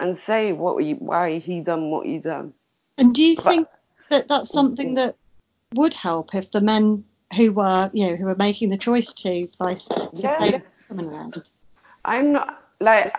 and 0.00 0.18
say 0.18 0.52
what 0.52 0.82
he, 0.82 0.94
why 0.94 1.38
he 1.38 1.60
done 1.60 1.90
what 1.90 2.06
he 2.06 2.18
done? 2.18 2.52
And 2.98 3.14
do 3.14 3.22
you 3.22 3.36
but, 3.36 3.44
think 3.44 3.68
that 4.08 4.28
that's 4.28 4.50
something 4.50 4.94
that 4.94 5.14
would 5.74 5.94
help 5.94 6.34
if 6.34 6.50
the 6.50 6.60
men 6.60 7.04
who 7.36 7.52
were, 7.52 7.90
you 7.92 8.06
know, 8.06 8.16
who 8.16 8.24
were 8.24 8.36
making 8.36 8.70
the 8.70 8.78
choice 8.78 9.12
to 9.12 9.48
by 9.58 9.74
to 9.74 10.10
yeah, 10.14 10.44
yes. 10.44 11.52
I'm 12.04 12.32
not 12.32 12.64
like 12.80 13.14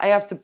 I 0.00 0.08
have 0.08 0.28
to. 0.28 0.38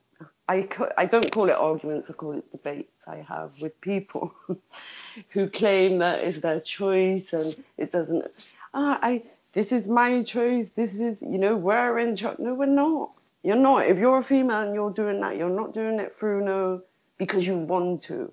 I 0.47 0.67
I 0.97 1.05
don't 1.05 1.31
call 1.31 1.49
it 1.49 1.55
arguments. 1.55 2.09
I 2.09 2.13
call 2.13 2.33
it 2.33 2.51
debates. 2.51 3.07
I 3.07 3.17
have 3.27 3.59
with 3.61 3.79
people 3.81 4.33
who 5.29 5.49
claim 5.49 5.99
that 5.99 6.23
it's 6.23 6.39
their 6.39 6.59
choice 6.59 7.33
and 7.33 7.55
it 7.77 7.91
doesn't. 7.91 8.25
Ah, 8.73 8.99
I. 9.01 9.23
This 9.53 9.71
is 9.71 9.87
my 9.87 10.21
choice. 10.23 10.67
This 10.75 10.95
is, 10.95 11.17
you 11.21 11.37
know, 11.37 11.55
we're 11.55 11.97
in 11.99 12.17
charge. 12.17 12.39
No, 12.39 12.53
we're 12.53 12.65
not. 12.65 13.11
You're 13.41 13.55
not. 13.55 13.87
If 13.87 13.97
you're 13.97 14.17
a 14.17 14.23
female 14.23 14.61
and 14.61 14.75
you're 14.75 14.91
doing 14.91 15.21
that, 15.21 15.37
you're 15.37 15.49
not 15.49 15.73
doing 15.73 15.99
it 15.99 16.15
through 16.19 16.43
no 16.43 16.81
because 17.17 17.47
you 17.47 17.57
want 17.57 18.03
to. 18.03 18.31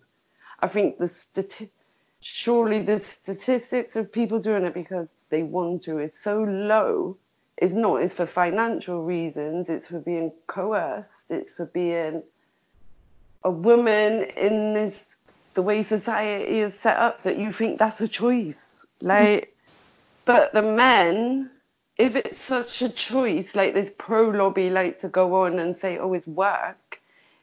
I 0.60 0.68
think 0.68 0.98
the 0.98 1.06
stati- 1.06 1.70
surely 2.22 2.82
the 2.82 3.00
statistics 3.00 3.96
of 3.96 4.12
people 4.12 4.38
doing 4.38 4.64
it 4.64 4.74
because 4.74 5.08
they 5.30 5.42
want 5.42 5.82
to 5.84 5.98
is 5.98 6.12
so 6.22 6.42
low. 6.42 7.16
It's 7.56 7.74
not. 7.74 8.02
It's 8.02 8.14
for 8.14 8.26
financial 8.26 9.02
reasons. 9.02 9.68
It's 9.68 9.86
for 9.86 9.98
being 9.98 10.32
coerced. 10.46 11.22
It's 11.28 11.52
for 11.52 11.66
being 11.66 12.22
a 13.44 13.50
woman 13.50 14.24
in 14.36 14.74
this 14.74 14.98
the 15.54 15.62
way 15.62 15.82
society 15.82 16.60
is 16.60 16.78
set 16.78 16.96
up 16.96 17.22
that 17.24 17.38
you 17.38 17.52
think 17.52 17.78
that's 17.78 18.00
a 18.00 18.08
choice. 18.08 18.86
Like, 19.00 19.54
but 20.24 20.52
the 20.52 20.62
men, 20.62 21.50
if 21.98 22.16
it's 22.16 22.40
such 22.40 22.80
a 22.80 22.88
choice, 22.88 23.54
like 23.54 23.74
this 23.74 23.90
pro 23.98 24.30
lobby 24.30 24.70
like 24.70 25.00
to 25.00 25.08
go 25.08 25.44
on 25.44 25.58
and 25.58 25.76
say, 25.76 25.98
oh, 25.98 26.14
it's 26.14 26.26
work. 26.26 27.00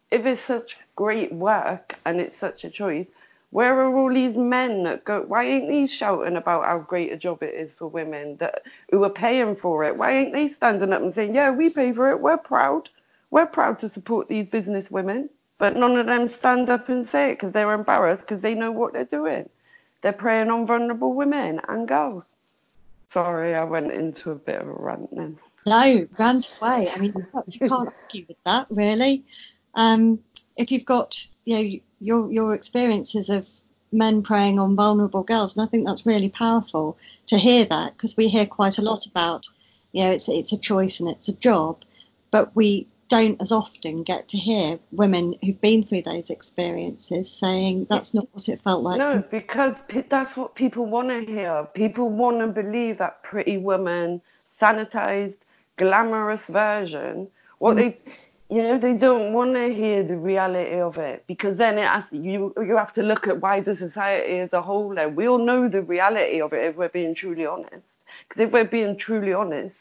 If 0.09 0.25
it's 0.25 0.41
such 0.41 0.77
great 0.95 1.31
work 1.31 1.99
and 2.05 2.19
it's 2.19 2.39
such 2.39 2.63
a 2.63 2.69
choice, 2.69 3.05
where 3.51 3.79
are 3.79 3.95
all 3.95 4.13
these 4.13 4.35
men 4.35 4.83
that 4.83 5.05
go? 5.05 5.23
Why 5.27 5.45
ain't 5.45 5.67
they 5.67 5.87
shouting 5.87 6.37
about 6.37 6.65
how 6.65 6.79
great 6.79 7.11
a 7.11 7.17
job 7.17 7.41
it 7.41 7.53
is 7.55 7.71
for 7.71 7.87
women 7.87 8.37
that 8.37 8.63
who 8.91 9.03
are 9.03 9.09
paying 9.09 9.55
for 9.55 9.83
it? 9.83 9.97
Why 9.97 10.11
ain't 10.11 10.33
they 10.33 10.47
standing 10.47 10.93
up 10.93 11.01
and 11.01 11.13
saying, 11.13 11.33
"Yeah, 11.33 11.51
we 11.51 11.69
pay 11.69 11.91
for 11.91 12.11
it. 12.11 12.19
We're 12.19 12.37
proud. 12.37 12.89
We're 13.31 13.47
proud 13.47 13.79
to 13.79 13.89
support 13.89 14.27
these 14.27 14.49
business 14.49 14.91
women." 14.91 15.29
But 15.57 15.75
none 15.75 15.97
of 15.97 16.05
them 16.05 16.27
stand 16.27 16.69
up 16.69 16.87
and 16.89 17.09
say 17.09 17.31
it 17.31 17.33
because 17.35 17.51
they're 17.51 17.73
embarrassed 17.73 18.21
because 18.21 18.41
they 18.41 18.53
know 18.53 18.71
what 18.71 18.93
they're 18.93 19.03
doing. 19.03 19.49
They're 20.01 20.13
preying 20.13 20.49
on 20.49 20.65
vulnerable 20.65 21.13
women 21.13 21.59
and 21.67 21.87
girls. 21.87 22.29
Sorry, 23.09 23.55
I 23.55 23.63
went 23.63 23.91
into 23.91 24.31
a 24.31 24.35
bit 24.35 24.61
of 24.61 24.67
a 24.67 24.71
rant 24.71 25.13
then. 25.13 25.37
No, 25.65 26.07
rant 26.17 26.51
away. 26.61 26.87
I 26.95 26.99
mean, 26.99 27.13
you 27.47 27.59
can't 27.59 27.89
argue 28.03 28.25
with 28.27 28.37
that, 28.45 28.67
really. 28.69 29.25
Um, 29.75 30.19
if 30.59 30.71
you've 30.71 30.85
got, 30.85 31.25
you 31.45 31.55
know, 31.55 31.79
your 31.99 32.31
your 32.31 32.53
experiences 32.53 33.29
of 33.29 33.47
men 33.91 34.21
preying 34.21 34.59
on 34.59 34.75
vulnerable 34.75 35.23
girls, 35.23 35.55
and 35.55 35.65
I 35.65 35.69
think 35.69 35.87
that's 35.87 36.05
really 36.05 36.29
powerful 36.29 36.97
to 37.27 37.37
hear 37.37 37.65
that 37.65 37.93
because 37.93 38.17
we 38.17 38.27
hear 38.27 38.45
quite 38.45 38.77
a 38.77 38.83
lot 38.83 39.05
about, 39.07 39.47
you 39.93 40.03
know, 40.03 40.11
it's 40.11 40.27
it's 40.29 40.51
a 40.51 40.57
choice 40.57 40.99
and 40.99 41.09
it's 41.09 41.29
a 41.29 41.33
job, 41.33 41.81
but 42.29 42.55
we 42.55 42.87
don't 43.07 43.41
as 43.41 43.51
often 43.51 44.03
get 44.03 44.27
to 44.27 44.37
hear 44.37 44.77
women 44.91 45.33
who've 45.41 45.59
been 45.61 45.81
through 45.81 46.03
those 46.03 46.29
experiences 46.29 47.31
saying 47.31 47.87
that's 47.89 48.13
not 48.13 48.27
what 48.33 48.47
it 48.47 48.61
felt 48.61 48.83
like. 48.83 48.99
No, 48.99 49.23
because 49.31 49.75
that's 50.09 50.37
what 50.37 50.53
people 50.55 50.85
want 50.85 51.09
to 51.09 51.25
hear. 51.25 51.67
People 51.73 52.09
want 52.09 52.39
to 52.39 52.47
believe 52.47 52.99
that 52.99 53.23
pretty 53.23 53.57
woman, 53.57 54.21
sanitized, 54.61 55.37
glamorous 55.77 56.43
version. 56.43 57.29
What 57.57 57.77
mm. 57.77 57.77
they 57.77 57.97
you 58.49 58.63
know 58.63 58.77
they 58.79 58.93
don't 58.93 59.33
want 59.33 59.53
to 59.53 59.73
hear 59.73 60.03
the 60.03 60.17
reality 60.17 60.79
of 60.79 60.97
it 60.97 61.23
because 61.27 61.57
then 61.57 61.77
it 61.77 61.85
has, 61.85 62.05
you 62.11 62.53
you 62.57 62.75
have 62.77 62.93
to 62.93 63.03
look 63.03 63.27
at 63.27 63.41
wider 63.41 63.75
society 63.75 64.39
as 64.39 64.53
a 64.53 64.61
whole 64.61 64.97
and 64.97 65.15
we 65.15 65.27
all 65.27 65.37
know 65.37 65.69
the 65.69 65.81
reality 65.81 66.41
of 66.41 66.53
it 66.53 66.65
if 66.65 66.75
we're 66.75 66.89
being 66.89 67.13
truly 67.13 67.45
honest. 67.45 67.85
Because 68.27 68.41
if 68.41 68.51
we're 68.51 68.65
being 68.65 68.97
truly 68.97 69.33
honest 69.33 69.75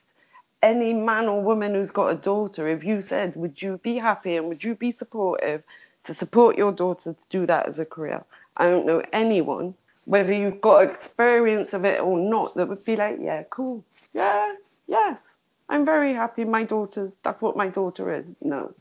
any 0.63 0.93
man 0.93 1.29
or 1.29 1.41
woman 1.43 1.75
who's 1.75 1.91
got 1.91 2.09
a 2.09 2.17
daughter 2.17 2.67
if 2.69 2.85
you 2.85 3.01
said 3.01 3.35
would 3.37 3.61
you 3.63 3.79
be 3.83 3.97
happy 3.97 4.37
and 4.37 4.49
would 4.49 4.63
you 4.63 4.75
be 4.75 4.93
supportive 4.93 5.63
to 6.05 6.13
support 6.15 6.59
your 6.59 6.73
daughter 6.73 7.13
to 7.13 7.25
do 7.31 7.47
that 7.47 7.69
as 7.69 7.79
a 7.79 7.85
career? 7.87 8.25
I 8.57 8.65
don't 8.65 8.87
know 8.87 9.03
anyone 9.13 9.75
whether 10.05 10.33
you've 10.33 10.61
got 10.61 10.85
experience 10.85 11.75
of 11.75 11.85
it 11.85 12.01
or 12.01 12.19
not 12.19 12.55
that 12.55 12.69
would 12.69 12.85
be 12.85 12.97
like 12.97 13.19
yeah 13.21 13.45
cool. 13.51 13.85
Yeah 14.13 14.55
yes 14.87 15.23
I'm 15.69 15.85
very 15.85 16.15
happy 16.15 16.45
my 16.45 16.65
daughter's, 16.65 17.13
that's 17.23 17.43
what 17.43 17.57
my 17.57 17.69
daughter 17.69 18.15
is. 18.15 18.27
No. 18.41 18.75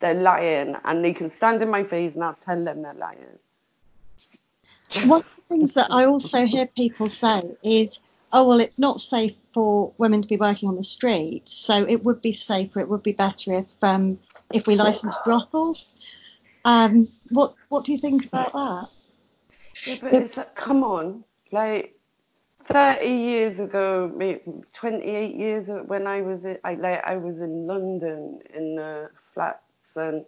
They're 0.00 0.14
lying 0.14 0.76
and 0.84 1.04
they 1.04 1.12
can 1.12 1.30
stand 1.30 1.62
in 1.62 1.70
my 1.70 1.84
face 1.84 2.14
and 2.14 2.24
I'll 2.24 2.34
tell 2.34 2.64
them 2.64 2.82
they're 2.82 2.94
lying. 2.94 3.38
One 5.04 5.20
of 5.20 5.26
the 5.36 5.54
things 5.54 5.72
that 5.74 5.90
I 5.90 6.06
also 6.06 6.46
hear 6.46 6.66
people 6.66 7.08
say 7.08 7.42
is, 7.62 8.00
oh, 8.32 8.48
well, 8.48 8.60
it's 8.60 8.78
not 8.78 9.00
safe 9.00 9.36
for 9.52 9.92
women 9.98 10.22
to 10.22 10.28
be 10.28 10.36
working 10.36 10.68
on 10.68 10.76
the 10.76 10.82
street, 10.82 11.48
so 11.48 11.84
it 11.84 12.04
would 12.04 12.22
be 12.22 12.32
safer, 12.32 12.80
it 12.80 12.88
would 12.88 13.02
be 13.02 13.12
better 13.12 13.58
if 13.58 13.66
um, 13.82 14.18
if 14.52 14.66
we 14.66 14.76
licensed 14.76 15.22
brothels. 15.24 15.94
Um, 16.64 17.08
what 17.30 17.54
what 17.68 17.84
do 17.84 17.92
you 17.92 17.98
think 17.98 18.26
about 18.26 18.52
that? 18.52 18.88
Yeah, 19.84 19.96
but 20.00 20.14
it's 20.14 20.36
like, 20.36 20.54
come 20.54 20.82
on, 20.84 21.24
like 21.52 21.97
30 22.68 23.06
years 23.06 23.60
ago, 23.60 24.12
28 24.74 25.36
years 25.36 25.68
when 25.86 26.06
I 26.06 26.22
was 26.22 26.44
in, 26.44 26.58
I, 26.64 26.74
like, 26.74 27.02
I 27.04 27.16
was 27.16 27.38
in 27.38 27.66
London 27.66 28.40
in 28.54 28.76
the 28.76 29.10
flats 29.34 29.62
and 29.96 30.24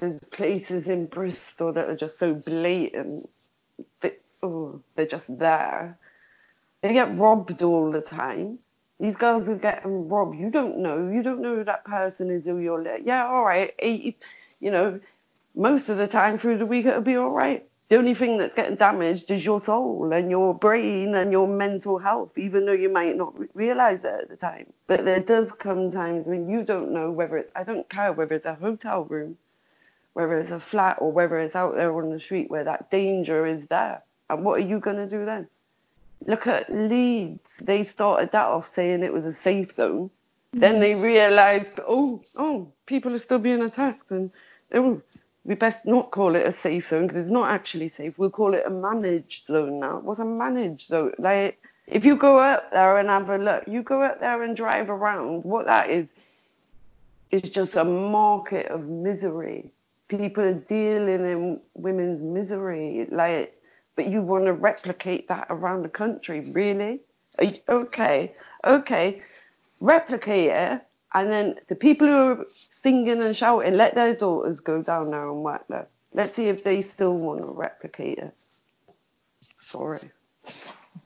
there's 0.00 0.20
places 0.30 0.88
in 0.88 1.06
Bristol 1.06 1.72
that 1.72 1.88
are 1.88 1.96
just 1.96 2.18
so 2.18 2.34
blatant. 2.34 3.28
That, 4.00 4.20
oh, 4.42 4.80
they're 4.94 5.06
just 5.06 5.26
there. 5.38 5.98
They 6.82 6.92
get 6.92 7.16
robbed 7.16 7.62
all 7.62 7.90
the 7.90 8.00
time. 8.00 8.58
These 9.00 9.16
girls 9.16 9.48
are 9.48 9.56
getting 9.56 10.08
robbed. 10.08 10.38
You 10.38 10.50
don't 10.50 10.78
know. 10.78 11.08
You 11.10 11.22
don't 11.22 11.42
know 11.42 11.56
who 11.56 11.64
that 11.64 11.84
person 11.84 12.30
is 12.30 12.46
who 12.46 12.58
you're. 12.58 12.98
Yeah, 12.98 13.26
all 13.26 13.44
right. 13.44 13.74
80, 13.78 14.16
you 14.60 14.70
know, 14.70 15.00
most 15.54 15.88
of 15.88 15.98
the 15.98 16.08
time 16.08 16.38
through 16.38 16.58
the 16.58 16.66
week 16.66 16.86
it'll 16.86 17.00
be 17.02 17.16
all 17.16 17.30
right 17.30 17.66
the 17.88 17.96
only 17.96 18.14
thing 18.14 18.38
that's 18.38 18.54
getting 18.54 18.76
damaged 18.76 19.30
is 19.30 19.44
your 19.44 19.60
soul 19.60 20.12
and 20.12 20.30
your 20.30 20.54
brain 20.54 21.14
and 21.14 21.30
your 21.30 21.46
mental 21.46 21.98
health, 21.98 22.36
even 22.36 22.66
though 22.66 22.72
you 22.72 22.88
might 22.88 23.16
not 23.16 23.34
realize 23.54 24.04
it 24.04 24.14
at 24.22 24.28
the 24.28 24.36
time. 24.36 24.72
But 24.86 25.04
there 25.04 25.20
does 25.20 25.52
come 25.52 25.90
times 25.90 26.26
when 26.26 26.48
you 26.48 26.62
don't 26.62 26.90
know 26.90 27.10
whether 27.10 27.36
it's, 27.36 27.52
I 27.54 27.64
don't 27.64 27.88
care 27.88 28.12
whether 28.12 28.34
it's 28.34 28.46
a 28.46 28.54
hotel 28.54 29.04
room, 29.04 29.36
whether 30.14 30.38
it's 30.38 30.50
a 30.50 30.60
flat, 30.60 30.98
or 31.00 31.12
whether 31.12 31.38
it's 31.38 31.54
out 31.54 31.76
there 31.76 31.96
on 31.96 32.10
the 32.10 32.20
street 32.20 32.50
where 32.50 32.64
that 32.64 32.90
danger 32.90 33.46
is 33.46 33.66
there. 33.68 34.02
And 34.28 34.44
what 34.44 34.60
are 34.60 34.66
you 34.66 34.80
going 34.80 34.96
to 34.96 35.06
do 35.06 35.24
then? 35.24 35.48
look 36.26 36.46
at 36.46 36.72
Leeds. 36.72 37.50
They 37.60 37.84
started 37.84 38.32
that 38.32 38.46
off 38.46 38.72
saying 38.74 39.02
it 39.02 39.12
was 39.12 39.24
a 39.24 39.32
safe 39.32 39.72
zone. 39.72 40.08
Mm-hmm. 40.08 40.60
Then 40.60 40.80
they 40.80 40.94
realised, 40.94 41.80
oh, 41.86 42.22
oh, 42.36 42.72
people 42.86 43.14
are 43.14 43.18
still 43.18 43.38
being 43.38 43.62
attacked, 43.62 44.10
and 44.10 44.30
oh, 44.74 45.02
we 45.46 45.54
best 45.54 45.86
not 45.86 46.10
call 46.10 46.34
it 46.34 46.44
a 46.44 46.52
safe 46.52 46.88
zone 46.88 47.02
because 47.02 47.16
it's 47.16 47.30
not 47.30 47.50
actually 47.50 47.88
safe. 47.88 48.18
We'll 48.18 48.30
call 48.30 48.52
it 48.52 48.64
a 48.66 48.70
managed 48.70 49.46
zone 49.46 49.78
now. 49.78 50.00
What's 50.00 50.18
a 50.18 50.24
managed 50.24 50.88
zone? 50.88 51.12
Like, 51.18 51.62
if 51.86 52.04
you 52.04 52.16
go 52.16 52.40
out 52.40 52.72
there 52.72 52.98
and 52.98 53.08
have 53.08 53.30
a 53.30 53.38
look, 53.38 53.62
you 53.68 53.84
go 53.84 54.02
out 54.02 54.18
there 54.18 54.42
and 54.42 54.56
drive 54.56 54.90
around. 54.90 55.44
What 55.44 55.66
that 55.66 55.88
is, 55.88 56.08
is 57.30 57.42
just 57.42 57.76
a 57.76 57.84
market 57.84 58.66
of 58.66 58.88
misery. 58.88 59.70
People 60.08 60.42
are 60.42 60.54
dealing 60.54 61.24
in 61.24 61.60
women's 61.74 62.20
misery, 62.20 63.06
like, 63.12 63.56
but 63.94 64.08
you 64.08 64.22
want 64.22 64.46
to 64.46 64.52
replicate 64.52 65.28
that 65.28 65.46
around 65.48 65.82
the 65.82 65.88
country, 65.88 66.50
really? 66.52 67.00
You, 67.40 67.58
okay, 67.68 68.34
okay, 68.64 69.22
replicate 69.80 70.50
it, 70.50 70.82
and 71.16 71.32
then 71.32 71.54
the 71.68 71.74
people 71.74 72.06
who 72.06 72.14
are 72.14 72.46
singing 72.52 73.22
and 73.22 73.34
shouting, 73.34 73.74
let 73.74 73.94
their 73.94 74.14
daughters 74.14 74.60
go 74.60 74.82
down 74.82 75.10
there 75.10 75.26
and 75.26 75.42
work 75.42 75.64
there. 75.66 75.88
Let's 76.12 76.34
see 76.34 76.48
if 76.48 76.62
they 76.62 76.82
still 76.82 77.16
want 77.16 77.40
to 77.40 77.52
replicate 77.52 78.18
it. 78.18 78.34
Sorry. 79.58 80.10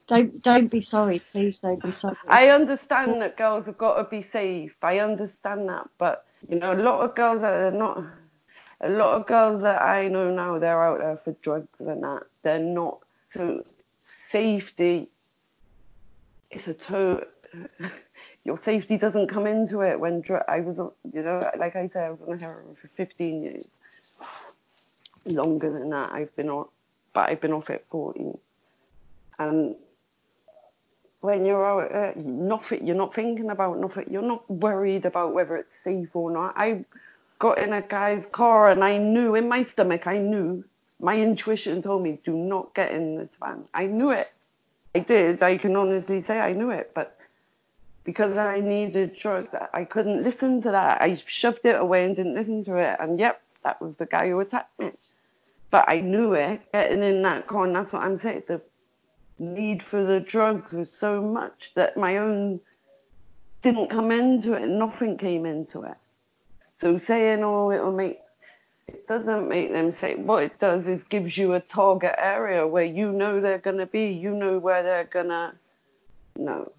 Don't 0.09 0.43
don't 0.43 0.69
be 0.69 0.81
sorry, 0.81 1.21
please 1.31 1.61
don't 1.61 1.81
be 1.81 1.93
sorry. 1.93 2.17
I 2.26 2.49
understand 2.49 3.23
that 3.23 3.37
girls 3.37 3.67
have 3.67 3.79
got 3.79 3.99
to 3.99 4.05
be 4.11 4.26
safe. 4.33 4.75
I 4.83 4.99
understand 4.99 5.69
that, 5.69 5.88
but 5.97 6.26
you 6.49 6.59
know, 6.59 6.73
a 6.73 6.83
lot 6.83 7.02
of 7.05 7.14
girls 7.14 7.43
that 7.43 7.52
are 7.52 7.71
not, 7.71 8.05
a 8.81 8.88
lot 8.88 9.14
of 9.14 9.29
girls 9.29 9.62
that 9.62 9.81
I 9.81 10.09
know 10.09 10.35
now, 10.35 10.59
they're 10.59 10.83
out 10.83 10.99
there 10.99 11.21
for 11.23 11.37
drugs 11.40 11.69
and 11.79 12.02
that. 12.02 12.25
They're 12.43 12.59
not. 12.59 12.99
So 13.33 13.62
safety 14.33 15.09
is 16.50 16.67
a 16.67 16.75
total 16.75 17.29
your 18.44 18.59
safety 18.59 18.97
doesn't 18.97 19.28
come 19.28 19.47
into 19.47 19.80
it 19.80 19.99
when 19.99 20.23
dr- 20.23 20.44
I 20.49 20.61
was, 20.61 20.76
you 21.12 21.23
know, 21.23 21.40
like 21.59 21.76
I 21.76 21.87
said, 21.87 22.04
I 22.04 22.11
was 22.11 22.20
on 22.26 22.38
heroin 22.38 22.75
for 22.80 22.88
15 22.97 23.42
years. 23.42 23.66
Longer 25.26 25.70
than 25.70 25.90
that, 25.90 26.12
I've 26.12 26.35
been 26.37 26.49
on, 26.49 26.66
but 27.12 27.28
I've 27.28 27.40
been 27.40 27.52
off 27.52 27.68
it 27.68 27.85
14. 27.90 28.38
And 29.38 29.76
when 31.20 31.44
you're 31.44 31.64
out, 31.66 31.94
uh, 31.94 32.12
nothing, 32.16 32.87
you're 32.87 32.97
not 32.97 33.14
thinking 33.14 33.50
about 33.50 33.78
nothing. 33.78 34.06
You're 34.11 34.23
not 34.23 34.50
worried 34.50 35.04
about 35.04 35.35
whether 35.35 35.56
it's 35.56 35.75
safe 35.85 36.09
or 36.14 36.30
not. 36.30 36.54
I 36.56 36.85
got 37.38 37.59
in 37.59 37.73
a 37.75 37.82
guy's 37.82 38.26
car 38.26 38.70
and 38.70 38.82
I 38.82 38.97
knew 38.97 39.35
in 39.35 39.49
my 39.49 39.62
stomach, 39.62 40.06
I 40.06 40.18
knew 40.18 40.64
my 40.99 41.18
intuition 41.18 41.82
told 41.82 42.02
me, 42.02 42.18
do 42.25 42.32
not 42.32 42.75
get 42.75 42.92
in 42.92 43.16
this 43.16 43.30
van. 43.38 43.64
I 43.75 43.87
knew 43.87 44.11
it. 44.11 44.32
I 44.94 45.00
did. 45.00 45.42
I 45.42 45.56
can 45.59 45.76
honestly 45.76 46.23
say 46.23 46.38
I 46.38 46.52
knew 46.52 46.70
it, 46.70 46.92
but 46.94 47.20
because 48.04 48.37
I 48.37 48.61
needed 48.61 49.16
drugs. 49.16 49.49
I 49.73 49.85
couldn't 49.85 50.23
listen 50.23 50.62
to 50.62 50.71
that. 50.71 51.00
I 51.00 51.21
shoved 51.26 51.64
it 51.64 51.76
away 51.76 52.04
and 52.04 52.16
didn't 52.16 52.35
listen 52.35 52.64
to 52.64 52.76
it. 52.76 52.97
And 52.99 53.19
yep, 53.19 53.42
that 53.64 53.80
was 53.80 53.95
the 53.97 54.07
guy 54.07 54.28
who 54.28 54.40
attacked 54.40 54.78
me. 54.78 54.92
But 55.71 55.85
I 55.88 56.00
knew 56.00 56.33
it 56.33 56.61
getting 56.73 57.02
in 57.02 57.23
that 57.23 57.47
car, 57.47 57.66
and 57.66 57.76
that's 57.76 57.92
what 57.92 58.02
I'm 58.02 58.16
saying. 58.16 58.42
The 58.49 58.61
need 59.38 59.83
for 59.83 60.04
the 60.04 60.21
drugs 60.21 60.73
was 60.73 60.90
so 60.90 61.23
much 61.23 61.73
that 61.75 61.97
my 61.97 62.19
own 62.19 62.61
didn't 63.62 63.90
come 63.90 64.11
into 64.11 64.54
it, 64.54 64.66
nothing 64.66 65.19
came 65.19 65.47
into 65.47 65.83
it. 65.83 65.97
So 66.80 66.99
saying, 66.99 67.45
oh, 67.45 67.71
it'll 67.71 67.92
make 67.92 68.21
it 68.88 69.07
doesn't 69.07 69.49
make 69.49 69.71
them 69.71 69.92
say 69.92 70.16
what 70.16 70.42
it 70.42 70.59
does 70.59 70.87
is 70.88 71.00
gives 71.11 71.38
you 71.38 71.54
a 71.54 71.61
target 71.61 72.14
area 72.19 72.66
where 72.66 72.85
you 72.85 73.12
know 73.12 73.40
they're 73.40 73.59
gonna 73.59 73.87
be, 73.87 74.07
you 74.07 74.35
know 74.35 74.59
where 74.59 74.83
they're 74.83 75.04
gonna 75.04 75.54
no 76.37 76.73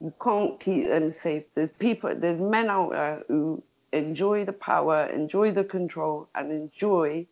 you 0.00 0.12
can't 0.22 0.60
keep 0.60 0.88
them 0.88 1.12
safe. 1.12 1.44
There's 1.54 1.72
people, 1.72 2.14
there's 2.14 2.40
men 2.40 2.68
out 2.68 2.90
there 2.92 3.22
who 3.28 3.62
enjoy 3.92 4.44
the 4.44 4.52
power, 4.52 5.06
enjoy 5.06 5.52
the 5.52 5.64
control, 5.64 6.28
and 6.34 6.52
enjoy 6.52 7.26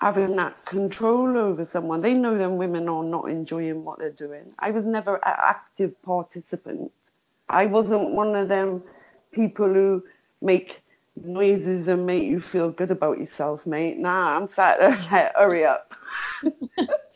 having 0.00 0.34
that 0.36 0.64
control 0.64 1.36
over 1.36 1.64
someone. 1.64 2.00
They 2.00 2.14
know 2.14 2.36
them 2.36 2.56
women 2.56 2.88
are 2.88 3.04
not 3.04 3.30
enjoying 3.30 3.84
what 3.84 3.98
they're 3.98 4.10
doing. 4.10 4.52
I 4.58 4.70
was 4.70 4.84
never 4.84 5.16
an 5.16 5.34
active 5.38 6.00
participant. 6.02 6.90
I 7.48 7.66
wasn't 7.66 8.10
one 8.10 8.34
of 8.34 8.48
them 8.48 8.82
people 9.30 9.72
who 9.72 10.02
make 10.40 10.82
noises 11.16 11.88
and 11.88 12.06
make 12.06 12.24
you 12.24 12.40
feel 12.40 12.70
good 12.70 12.90
about 12.90 13.18
yourself, 13.18 13.64
mate. 13.66 13.98
Nah, 13.98 14.36
I'm 14.36 14.48
sat 14.48 14.80
there 14.80 14.90
like, 15.12 15.32
hurry 15.36 15.64
up. 15.64 15.94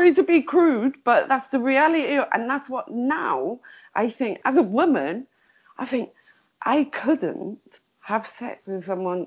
Sorry 0.00 0.14
to 0.14 0.22
be 0.22 0.40
crude, 0.40 0.94
but 1.04 1.28
that's 1.28 1.50
the 1.50 1.58
reality. 1.58 2.18
And 2.32 2.48
that's 2.48 2.70
what 2.70 2.90
now 2.90 3.60
I 3.94 4.08
think, 4.08 4.40
as 4.46 4.56
a 4.56 4.62
woman, 4.62 5.26
I 5.76 5.84
think 5.84 6.08
I 6.62 6.84
couldn't 6.84 7.58
have 8.00 8.26
sex 8.38 8.66
with 8.66 8.86
someone 8.86 9.26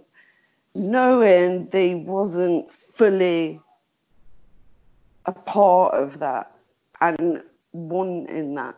knowing 0.73 1.67
they 1.67 1.93
wasn't 1.93 2.71
fully 2.71 3.61
a 5.27 5.31
part 5.31 5.93
of 5.93 6.17
that 6.17 6.51
and 6.99 7.43
wanting 7.73 8.55
that. 8.55 8.75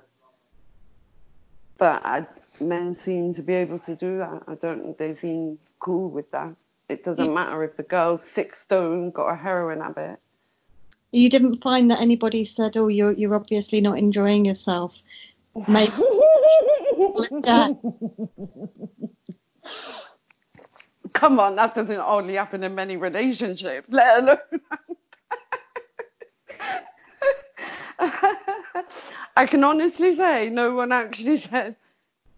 But 1.77 2.05
I, 2.05 2.27
men 2.59 2.93
seem 2.93 3.33
to 3.35 3.41
be 3.41 3.53
able 3.53 3.79
to 3.79 3.95
do 3.95 4.17
that. 4.17 4.43
I 4.49 4.55
don't. 4.55 4.97
They 4.97 5.15
seem 5.15 5.59
cool 5.79 6.09
with 6.09 6.29
that. 6.31 6.53
It 6.89 7.05
doesn't 7.05 7.33
matter 7.33 7.63
if 7.63 7.77
the 7.77 7.83
girl's 7.83 8.21
six 8.21 8.59
stone, 8.59 9.11
got 9.11 9.29
a 9.29 9.35
heroin 9.37 9.79
habit. 9.79 10.19
You 11.15 11.29
didn't 11.29 11.63
find 11.63 11.89
that 11.91 12.01
anybody 12.01 12.43
said, 12.43 12.75
"Oh, 12.75 12.89
you're 12.89 13.13
you're 13.13 13.35
obviously 13.35 13.79
not 13.79 13.97
enjoying 13.97 14.43
yourself." 14.43 15.01
Maybe. 15.67 15.93
Come 21.13 21.39
on, 21.39 21.55
that 21.55 21.73
doesn't 21.73 21.95
only 21.95 22.35
happen 22.35 22.63
in 22.63 22.75
many 22.75 22.97
relationships, 22.97 23.87
let 23.89 24.23
alone. 24.23 24.37
I 29.37 29.45
can 29.45 29.63
honestly 29.63 30.17
say 30.17 30.49
no 30.49 30.75
one 30.75 30.91
actually 30.91 31.39
said, 31.39 31.77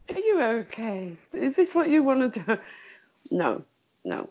Are 0.09 0.19
you 0.19 0.39
okay? 0.39 1.17
Is 1.33 1.55
this 1.55 1.73
what 1.73 1.89
you 1.89 2.03
want 2.03 2.31
to 2.35 2.39
do? 2.39 2.59
No, 3.31 3.63
no 4.05 4.29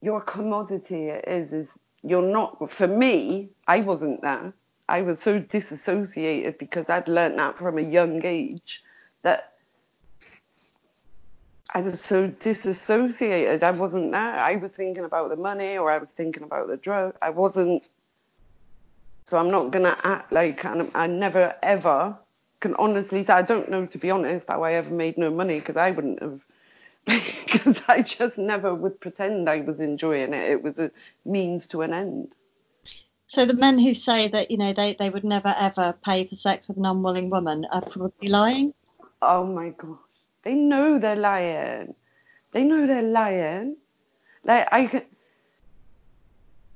your 0.00 0.20
commodity 0.20 1.08
is 1.08 1.52
is 1.52 1.68
you're 2.02 2.22
not 2.22 2.70
for 2.72 2.86
me 2.86 3.48
i 3.66 3.80
wasn't 3.80 4.20
there 4.22 4.52
i 4.88 5.02
was 5.02 5.20
so 5.20 5.38
disassociated 5.38 6.56
because 6.58 6.88
i'd 6.88 7.08
learnt 7.08 7.36
that 7.36 7.58
from 7.58 7.78
a 7.78 7.82
young 7.82 8.24
age 8.24 8.82
that 9.22 9.54
i 11.74 11.80
was 11.80 12.00
so 12.00 12.26
disassociated. 12.26 13.62
I 13.62 13.70
wasn't 13.72 14.12
there 14.12 14.38
i 14.38 14.56
was 14.56 14.70
thinking 14.72 15.04
about 15.04 15.28
the 15.30 15.36
money 15.36 15.76
or 15.76 15.90
i 15.90 15.98
was 15.98 16.10
thinking 16.10 16.42
about 16.42 16.68
the 16.68 16.76
drug. 16.76 17.14
I 17.20 17.30
wasn't. 17.30 17.88
So 19.26 19.36
i'm 19.38 19.50
not 19.50 19.70
going 19.70 19.84
to 19.84 20.06
act 20.06 20.32
like 20.32 20.64
i 20.64 21.06
never 21.06 21.54
ever 21.62 22.16
can 22.60 22.74
honestly 22.76 23.24
say 23.24 23.34
i 23.34 23.42
don't 23.42 23.70
know 23.70 23.86
to 23.86 23.98
be 23.98 24.10
honest 24.10 24.48
how 24.48 24.62
i 24.62 24.72
ever 24.72 24.94
made 24.94 25.18
no 25.18 25.30
money 25.30 25.58
because 25.58 25.76
i 25.76 25.90
wouldn't 25.90 26.22
have 26.22 26.40
because 27.46 27.80
I 27.88 28.02
just 28.02 28.36
never 28.36 28.74
would 28.74 29.00
pretend 29.00 29.48
I 29.48 29.60
was 29.60 29.80
enjoying 29.80 30.34
it. 30.34 30.50
It 30.50 30.62
was 30.62 30.76
a 30.78 30.90
means 31.24 31.66
to 31.68 31.82
an 31.82 31.94
end. 31.94 32.34
So 33.26 33.46
the 33.46 33.54
men 33.54 33.78
who 33.78 33.94
say 33.94 34.28
that 34.28 34.50
you 34.50 34.58
know 34.58 34.72
they, 34.72 34.94
they 34.98 35.10
would 35.10 35.24
never 35.24 35.54
ever 35.58 35.94
pay 36.04 36.26
for 36.26 36.34
sex 36.34 36.68
with 36.68 36.76
an 36.76 36.86
unwilling 36.86 37.30
woman 37.30 37.66
are 37.70 37.82
probably 37.82 38.28
lying. 38.28 38.74
Oh 39.22 39.44
my 39.44 39.70
gosh, 39.70 39.98
they 40.44 40.54
know 40.54 40.98
they're 40.98 41.16
lying. 41.16 41.94
They 42.52 42.64
know 42.64 42.86
they're 42.86 43.02
lying. 43.02 43.76
Like 44.44 44.68
I 44.70 44.86
can. 44.86 45.02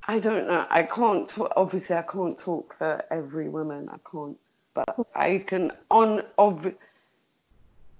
I 0.08 0.18
don't 0.18 0.48
know. 0.48 0.66
I 0.68 0.82
can't. 0.82 1.28
Talk, 1.28 1.52
obviously, 1.56 1.96
I 1.96 2.02
can't 2.02 2.38
talk 2.38 2.76
for 2.78 3.04
every 3.10 3.48
woman. 3.48 3.88
I 3.90 3.98
can't. 4.10 4.36
But 4.74 4.96
I 5.14 5.44
can 5.46 5.72
on. 5.90 6.22
Ob- 6.38 6.74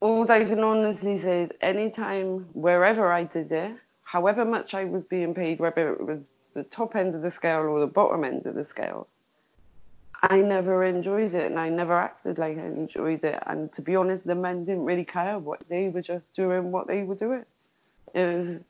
all 0.02 0.30
I 0.32 0.44
can 0.44 0.64
honestly 0.64 1.22
say 1.22 1.48
anytime, 1.60 2.48
wherever 2.54 3.12
I 3.12 3.22
did 3.22 3.52
it, 3.52 3.76
however 4.02 4.44
much 4.44 4.74
I 4.74 4.84
was 4.84 5.04
being 5.04 5.32
paid, 5.32 5.60
whether 5.60 5.92
it 5.92 6.04
was 6.04 6.18
the 6.54 6.64
top 6.64 6.96
end 6.96 7.14
of 7.14 7.22
the 7.22 7.30
scale 7.30 7.62
or 7.62 7.78
the 7.78 7.86
bottom 7.86 8.24
end 8.24 8.44
of 8.46 8.56
the 8.56 8.66
scale, 8.66 9.06
I 10.20 10.38
never 10.38 10.82
enjoyed 10.82 11.34
it 11.34 11.50
and 11.50 11.58
I 11.58 11.68
never 11.68 11.96
acted 11.96 12.36
like 12.36 12.58
I 12.58 12.62
enjoyed 12.62 13.22
it. 13.22 13.40
And 13.46 13.72
to 13.74 13.82
be 13.82 13.94
honest, 13.94 14.26
the 14.26 14.34
men 14.34 14.64
didn't 14.64 14.84
really 14.84 15.04
care 15.04 15.38
what 15.38 15.62
they 15.68 15.88
were 15.88 16.02
just 16.02 16.34
doing 16.34 16.72
what 16.72 16.88
they 16.88 17.04
were 17.04 17.14
doing. 17.14 17.44
It 18.12 18.36
was 18.36 18.60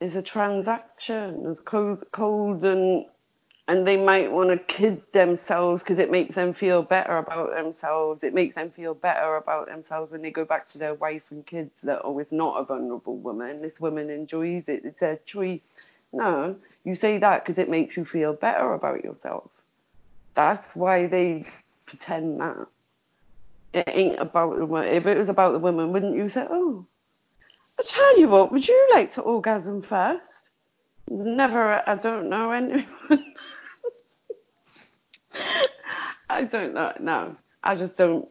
it's 0.00 0.16
a 0.16 0.22
transaction. 0.22 1.46
It's 1.46 1.60
cold, 1.60 2.04
cold 2.10 2.64
and 2.64 3.06
and 3.68 3.86
they 3.86 3.96
might 3.96 4.30
want 4.30 4.50
to 4.50 4.58
kid 4.58 5.02
themselves 5.12 5.82
because 5.82 5.98
it 5.98 6.10
makes 6.10 6.34
them 6.34 6.52
feel 6.52 6.82
better 6.82 7.18
about 7.18 7.54
themselves. 7.54 8.22
It 8.24 8.34
makes 8.34 8.54
them 8.54 8.70
feel 8.70 8.94
better 8.94 9.36
about 9.36 9.66
themselves 9.66 10.12
when 10.12 10.22
they 10.22 10.30
go 10.30 10.44
back 10.44 10.68
to 10.70 10.78
their 10.78 10.94
wife 10.94 11.22
and 11.30 11.44
kids 11.46 11.70
that, 11.82 12.00
oh, 12.04 12.18
it's 12.18 12.32
not 12.32 12.60
a 12.60 12.64
vulnerable 12.64 13.16
woman. 13.16 13.62
This 13.62 13.80
woman 13.80 14.10
enjoys 14.10 14.64
it. 14.68 14.84
It's 14.84 15.00
their 15.00 15.16
choice 15.26 15.66
No, 16.12 16.56
you 16.84 16.94
say 16.94 17.18
that 17.18 17.44
because 17.44 17.58
it 17.58 17.68
makes 17.70 17.96
you 17.96 18.04
feel 18.04 18.32
better 18.34 18.72
about 18.74 19.04
yourself. 19.04 19.50
That's 20.34 20.64
why 20.74 21.06
they 21.06 21.44
pretend 21.86 22.40
that. 22.40 22.66
It 23.72 23.88
ain't 23.88 24.18
about 24.20 24.58
the 24.58 24.66
woman. 24.66 24.88
If 24.88 25.06
it 25.06 25.16
was 25.18 25.28
about 25.28 25.52
the 25.52 25.58
woman, 25.58 25.92
wouldn't 25.92 26.16
you 26.16 26.28
say, 26.28 26.46
oh, 26.50 26.86
I 27.78 27.82
tell 27.82 28.18
you 28.20 28.28
what, 28.28 28.52
would 28.52 28.66
you 28.68 28.88
like 28.92 29.10
to 29.12 29.22
orgasm 29.22 29.82
first? 29.82 30.50
Never, 31.10 31.82
I 31.88 31.94
don't 31.96 32.28
know 32.28 32.52
anyone. 32.52 33.34
I 36.28 36.44
don't 36.44 36.74
know. 36.74 36.92
No, 37.00 37.36
I 37.62 37.76
just 37.76 37.96
don't. 37.96 38.28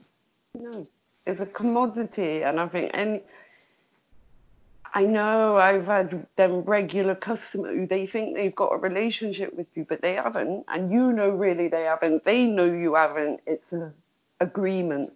No, 0.53 0.87
it's 1.25 1.39
a 1.39 1.45
commodity, 1.45 2.43
and 2.43 2.59
I 2.59 2.67
think 2.67 2.91
any. 2.93 3.21
I 4.93 5.03
know 5.03 5.57
I've 5.57 5.85
had 5.85 6.25
them 6.37 6.61
regular 6.61 7.15
customers 7.15 7.75
who 7.75 7.85
they 7.85 8.07
think 8.07 8.33
they've 8.33 8.55
got 8.55 8.71
a 8.73 8.77
relationship 8.77 9.53
with 9.53 9.67
you, 9.75 9.85
but 9.87 10.01
they 10.01 10.13
haven't, 10.13 10.63
and 10.69 10.91
you 10.91 11.11
know 11.11 11.29
really 11.29 11.67
they 11.67 11.83
haven't. 11.83 12.23
They 12.23 12.45
know 12.45 12.65
you 12.65 12.95
haven't. 12.95 13.41
It's 13.45 13.73
an 13.73 13.93
agreement. 14.39 15.11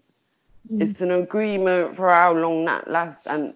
Mm. 0.70 0.82
It's 0.82 1.00
an 1.00 1.12
agreement 1.12 1.96
for 1.96 2.10
how 2.10 2.34
long 2.34 2.66
that 2.66 2.90
lasts, 2.90 3.26
and 3.28 3.54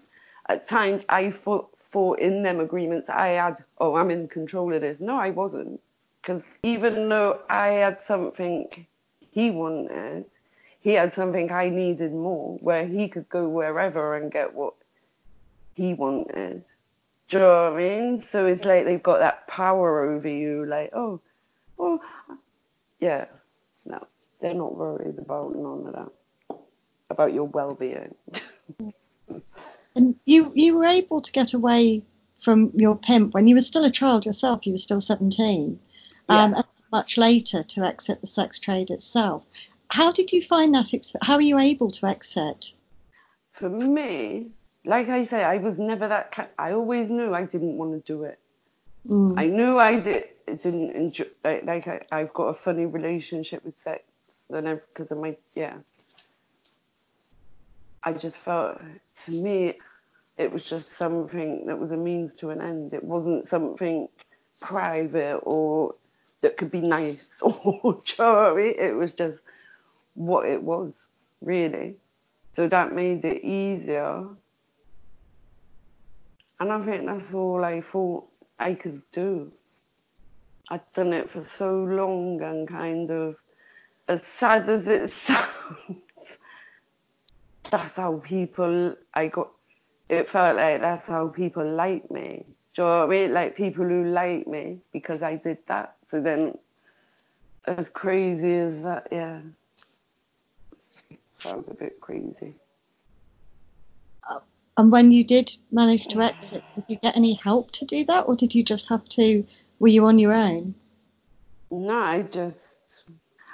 at 0.48 0.70
times 0.70 1.04
I 1.10 1.32
thought, 1.32 1.70
thought 1.92 2.20
in 2.20 2.44
them 2.44 2.60
agreements 2.60 3.10
I 3.10 3.30
had, 3.30 3.64
oh, 3.80 3.96
I'm 3.96 4.10
in 4.10 4.28
control 4.28 4.74
of 4.74 4.82
this. 4.82 5.00
No, 5.02 5.18
I 5.18 5.30
wasn't, 5.30 5.82
because 6.22 6.42
even 6.64 7.10
though 7.10 7.42
I 7.50 7.68
had 7.68 8.00
something 8.08 8.68
he 9.34 9.50
wanted, 9.50 10.26
he 10.80 10.94
had 10.94 11.16
something 11.16 11.52
I 11.52 11.70
needed 11.70 12.14
more, 12.14 12.58
where 12.62 12.86
he 12.86 13.08
could 13.08 13.28
go 13.30 13.50
wherever 13.50 14.16
and 14.16 14.32
get 14.32 14.54
what 14.54 14.76
he 15.74 15.94
wanted. 15.94 16.64
Do 17.30 17.38
you 17.38 17.44
know 17.44 17.72
what 17.72 17.74
I 17.74 17.78
mean? 17.78 18.22
So 18.22 18.46
it's 18.46 18.64
like 18.64 18.86
they've 18.86 19.02
got 19.02 19.20
that 19.20 19.48
power 19.48 20.12
over 20.12 20.28
you, 20.28 20.66
like, 20.66 20.92
oh, 20.94 21.20
well, 21.78 22.00
yeah, 23.00 23.26
no, 23.86 24.06
they're 24.40 24.54
not 24.54 24.76
worried 24.76 25.18
about 25.18 25.56
none 25.56 25.88
of 25.88 25.94
that, 25.94 26.58
about 27.10 27.34
your 27.34 27.46
well-being. 27.46 28.14
and 29.96 30.16
you 30.26 30.52
you 30.54 30.78
were 30.78 30.86
able 30.86 31.22
to 31.22 31.32
get 31.32 31.54
away 31.54 32.04
from 32.36 32.72
your 32.76 32.96
pimp 32.96 33.34
when 33.34 33.48
you 33.48 33.56
were 33.56 33.62
still 33.62 33.86
a 33.86 33.92
child 33.92 34.26
yourself. 34.26 34.66
You 34.66 34.74
were 34.74 34.78
still 34.78 35.02
17. 35.02 35.80
Um, 36.30 36.56
much 36.94 37.18
later 37.18 37.64
to 37.64 37.84
exit 37.84 38.22
the 38.22 38.28
sex 38.28 38.60
trade 38.60 38.92
itself. 38.92 39.44
How 39.90 40.12
did 40.12 40.32
you 40.32 40.42
find 40.42 40.74
that? 40.76 40.88
How 41.24 41.36
are 41.36 41.42
you 41.42 41.58
able 41.60 41.90
to 41.92 42.06
exit? 42.06 42.72
For 43.54 43.68
me, 43.68 44.48
like 44.86 45.10
I 45.10 45.26
say, 45.26 45.44
I 45.44 45.58
was 45.58 45.78
never 45.78 46.08
that. 46.08 46.32
Kind, 46.32 46.50
I 46.58 46.72
always 46.72 47.10
knew 47.10 47.34
I 47.34 47.46
didn't 47.46 47.78
want 47.78 47.92
to 47.94 48.14
do 48.14 48.24
it. 48.24 48.40
Mm. 49.08 49.34
I 49.38 49.48
knew 49.48 49.78
I 49.80 50.00
did, 50.00 50.26
didn't 50.48 50.92
enjoy. 50.92 51.26
Like, 51.44 51.66
like 51.66 51.88
I, 51.88 52.02
I've 52.12 52.34
got 52.34 52.48
a 52.50 52.54
funny 52.54 52.86
relationship 52.86 53.66
with 53.66 53.76
sex, 53.84 54.04
and 54.50 54.80
because 54.94 55.12
of 55.12 55.18
my 55.18 55.36
yeah. 55.56 55.78
I 58.06 58.14
just 58.14 58.38
felt 58.38 58.82
to 59.26 59.32
me, 59.32 59.80
it 60.38 60.52
was 60.52 60.64
just 60.66 60.96
something 60.98 61.66
that 61.68 61.80
was 61.80 61.92
a 61.92 61.98
means 61.98 62.34
to 62.36 62.52
an 62.52 62.62
end. 62.62 62.94
It 62.94 63.04
wasn't 63.04 63.48
something 63.48 64.10
private 64.62 65.40
or 65.44 65.96
that 66.44 66.58
could 66.58 66.70
be 66.70 66.82
nice 66.82 67.30
or 67.42 68.02
charming. 68.04 68.76
It 68.78 68.96
was 68.96 69.14
just 69.14 69.40
what 70.14 70.48
it 70.48 70.62
was, 70.62 70.94
really. 71.42 71.96
So 72.56 72.68
that 72.68 72.94
made 72.94 73.26
it 73.26 73.44
easier. 73.44 74.28
And 76.60 76.72
I 76.72 76.86
think 76.86 77.06
that's 77.08 77.34
all 77.34 77.64
I 77.66 77.82
thought 77.82 78.28
I 78.60 78.76
could 78.76 79.02
do. 79.12 79.52
I'd 80.70 80.82
done 80.94 81.14
it 81.14 81.32
for 81.32 81.44
so 81.44 81.74
long 81.74 82.42
and 82.42 82.68
kind 82.68 83.10
of, 83.10 83.36
as 84.08 84.24
sad 84.24 84.70
as 84.70 84.86
it 84.86 85.12
sounds, 85.26 86.02
that's 87.72 87.96
how 87.96 88.22
people, 88.24 88.96
I 89.14 89.28
got, 89.28 89.50
it 90.10 90.30
felt 90.30 90.58
like 90.58 90.82
that's 90.82 91.08
how 91.08 91.28
people 91.30 91.68
like 91.70 92.12
me. 92.12 92.46
Do 92.76 92.82
you 92.82 92.88
know 92.88 93.00
what 93.00 93.06
I 93.06 93.10
mean? 93.10 93.34
Like 93.34 93.56
people 93.56 93.86
who 93.86 94.06
like 94.06 94.48
me 94.48 94.80
because 94.92 95.22
I 95.22 95.36
did 95.36 95.58
that. 95.68 95.96
So 96.14 96.22
then, 96.22 96.56
as 97.66 97.90
crazy 97.90 98.54
as 98.54 98.84
that, 98.84 99.08
yeah, 99.12 99.40
sounds 101.42 101.68
a 101.68 101.74
bit 101.74 102.00
crazy. 102.02 102.54
Uh, 104.30 104.38
and 104.78 104.92
when 104.92 105.12
you 105.12 105.24
did 105.24 105.56
manage 105.72 106.08
to 106.10 106.22
exit, 106.22 106.64
did 106.76 106.84
you 106.88 106.98
get 106.98 107.18
any 107.18 107.34
help 107.34 107.72
to 107.72 107.86
do 107.86 108.06
that, 108.06 108.28
or 108.28 108.36
did 108.36 108.54
you 108.54 108.62
just 108.62 108.90
have 108.90 109.10
to? 109.10 109.44
Were 109.80 109.88
you 109.88 110.06
on 110.06 110.20
your 110.20 110.34
own? 110.34 110.76
No, 111.72 111.98
I 111.98 112.22
just. 112.22 112.60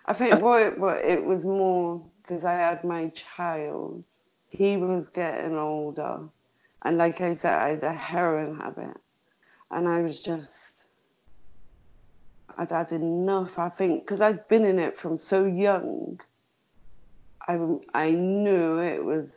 I 0.05 0.11
think 0.11 0.41
what 0.41 0.61
it, 0.61 0.77
what 0.77 0.97
it 0.97 1.23
was 1.23 1.45
more 1.45 2.03
because 2.21 2.43
I 2.43 2.55
had 2.55 2.83
my 2.83 3.09
child. 3.37 4.03
He 4.49 4.75
was 4.75 5.07
getting 5.13 5.57
older, 5.57 6.19
and 6.83 6.97
like 6.97 7.21
I 7.21 7.37
said, 7.37 7.53
I 7.53 7.69
had 7.69 7.83
a 7.85 7.93
heroin 7.93 8.57
habit 8.57 8.97
and 9.71 9.87
I 9.87 10.01
was 10.01 10.19
just, 10.19 10.51
I'd 12.59 12.71
had 12.71 12.91
enough, 12.91 13.57
I 13.57 13.69
think, 13.69 14.03
because 14.03 14.19
I'd 14.19 14.45
been 14.49 14.65
in 14.65 14.79
it 14.79 14.99
from 14.99 15.17
so 15.17 15.45
young. 15.45 16.19
I, 17.47 17.57
I 17.93 18.11
knew 18.11 18.79
it 18.79 19.03
was, 19.03 19.27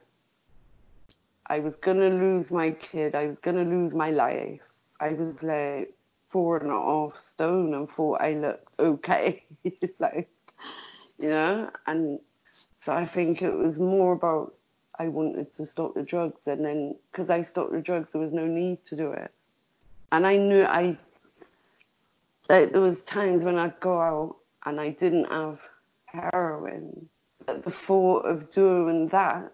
I 1.46 1.60
was 1.60 1.74
to 1.84 1.94
lose 1.94 2.50
my 2.50 2.72
kid, 2.72 3.14
I 3.14 3.28
was 3.28 3.36
to 3.44 3.52
lose 3.52 3.92
my 3.92 4.10
life. 4.10 4.60
I 4.98 5.10
was 5.10 5.36
like 5.40 5.94
four 6.30 6.56
and 6.56 6.72
a 6.72 6.74
half 6.74 7.16
stone 7.20 7.74
and 7.74 7.88
thought 7.88 8.20
I 8.20 8.32
looked 8.32 8.80
okay. 8.80 9.44
like, 10.00 10.28
you 11.20 11.28
know, 11.28 11.70
and 11.86 12.18
so 12.80 12.92
I 12.92 13.06
think 13.06 13.40
it 13.40 13.54
was 13.54 13.76
more 13.76 14.14
about 14.14 14.54
I 14.98 15.06
wanted 15.06 15.54
to 15.58 15.64
stop 15.64 15.94
the 15.94 16.02
drugs, 16.02 16.40
and 16.46 16.64
then 16.64 16.96
because 17.12 17.30
I 17.30 17.42
stopped 17.42 17.72
the 17.72 17.80
drugs, 17.80 18.08
there 18.12 18.20
was 18.20 18.32
no 18.32 18.46
need 18.46 18.84
to 18.86 18.96
do 18.96 19.12
it 19.12 19.30
and 20.12 20.26
I 20.26 20.36
knew 20.36 20.64
I 20.64 20.96
like 22.52 22.70
there 22.70 22.82
was 22.82 23.00
times 23.04 23.42
when 23.42 23.56
I'd 23.56 23.80
go 23.80 23.98
out 23.98 24.36
and 24.66 24.78
I 24.78 24.90
didn't 24.90 25.24
have 25.24 25.58
heroin. 26.04 27.08
But 27.46 27.64
the 27.64 27.70
thought 27.70 28.26
of 28.26 28.52
doing 28.52 29.08
that, 29.08 29.50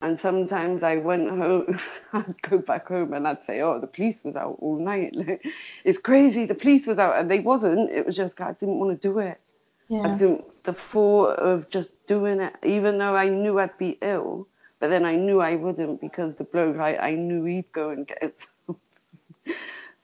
and 0.00 0.18
sometimes 0.18 0.82
I 0.82 0.96
went 0.96 1.28
home, 1.28 1.78
I'd 2.14 2.40
go 2.42 2.58
back 2.58 2.88
home 2.88 3.12
and 3.12 3.28
I'd 3.28 3.44
say, 3.46 3.60
"Oh, 3.60 3.78
the 3.78 3.86
police 3.86 4.18
was 4.24 4.36
out 4.36 4.56
all 4.60 4.78
night. 4.78 5.14
Like, 5.20 5.44
it's 5.84 5.98
crazy. 5.98 6.46
The 6.46 6.54
police 6.54 6.86
was 6.86 6.98
out, 6.98 7.18
and 7.18 7.30
they 7.30 7.40
wasn't. 7.40 7.90
It 7.90 8.06
was 8.06 8.16
just 8.16 8.40
I 8.40 8.52
didn't 8.52 8.78
want 8.78 9.00
to 9.00 9.08
do 9.08 9.18
it. 9.18 9.38
Yeah. 9.88 10.00
I 10.00 10.16
didn't. 10.16 10.64
The 10.64 10.72
thought 10.72 11.38
of 11.38 11.68
just 11.68 11.92
doing 12.06 12.40
it, 12.40 12.54
even 12.64 12.96
though 12.96 13.14
I 13.14 13.28
knew 13.28 13.58
I'd 13.58 13.76
be 13.76 13.98
ill, 14.00 14.48
but 14.80 14.88
then 14.88 15.04
I 15.04 15.14
knew 15.14 15.40
I 15.40 15.56
wouldn't 15.56 16.00
because 16.00 16.34
the 16.36 16.44
bloke 16.44 16.78
I, 16.78 16.96
I 16.96 17.14
knew 17.14 17.44
he'd 17.44 17.70
go 17.72 17.90
and 17.90 18.06
get 18.06 18.22
it 18.22 19.56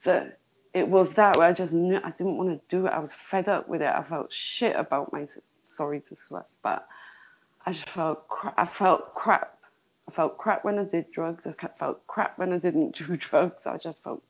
that 0.04 0.39
it 0.72 0.88
was 0.88 1.10
that 1.10 1.36
where 1.36 1.48
I 1.48 1.52
just 1.52 1.72
knew 1.72 2.00
I 2.02 2.10
didn't 2.10 2.36
want 2.36 2.50
to 2.50 2.60
do 2.68 2.86
it. 2.86 2.90
I 2.90 2.98
was 2.98 3.14
fed 3.14 3.48
up 3.48 3.68
with 3.68 3.82
it. 3.82 3.88
I 3.88 4.02
felt 4.02 4.32
shit 4.32 4.76
about 4.76 5.12
my 5.12 5.26
sorry 5.68 6.00
to 6.08 6.16
swear, 6.16 6.44
but 6.62 6.86
I 7.66 7.72
just 7.72 7.88
felt 7.88 8.24
I 8.56 8.66
felt 8.66 9.14
crap. 9.14 9.56
I 10.08 10.12
felt 10.12 10.38
crap 10.38 10.64
when 10.64 10.78
I 10.78 10.84
did 10.84 11.10
drugs. 11.12 11.44
I 11.46 11.54
felt 11.78 12.06
crap 12.06 12.38
when 12.38 12.52
I 12.52 12.58
didn't 12.58 12.96
do 12.96 13.16
drugs. 13.16 13.66
I 13.66 13.76
just 13.78 14.02
felt 14.02 14.22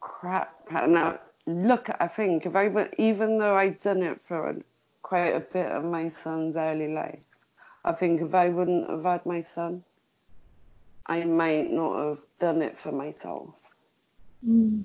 crap. 0.00 0.54
And 0.70 0.98
I 0.98 1.18
look, 1.46 1.88
I 1.98 2.08
think 2.08 2.46
if 2.46 2.54
I 2.54 2.70
even 2.98 3.38
though 3.38 3.56
I'd 3.56 3.80
done 3.80 4.02
it 4.02 4.20
for 4.28 4.50
a, 4.50 4.56
quite 5.02 5.34
a 5.34 5.40
bit 5.40 5.66
of 5.66 5.84
my 5.84 6.12
son's 6.22 6.56
early 6.56 6.92
life, 6.92 7.18
I 7.84 7.92
think 7.92 8.20
if 8.20 8.34
I 8.34 8.48
wouldn't 8.50 8.90
have 8.90 9.04
had 9.04 9.26
my 9.26 9.44
son, 9.54 9.84
I 11.06 11.24
might 11.24 11.70
not 11.70 12.08
have 12.08 12.18
done 12.40 12.62
it 12.62 12.78
for 12.82 12.92
myself. 12.92 13.54
Mm. 14.46 14.84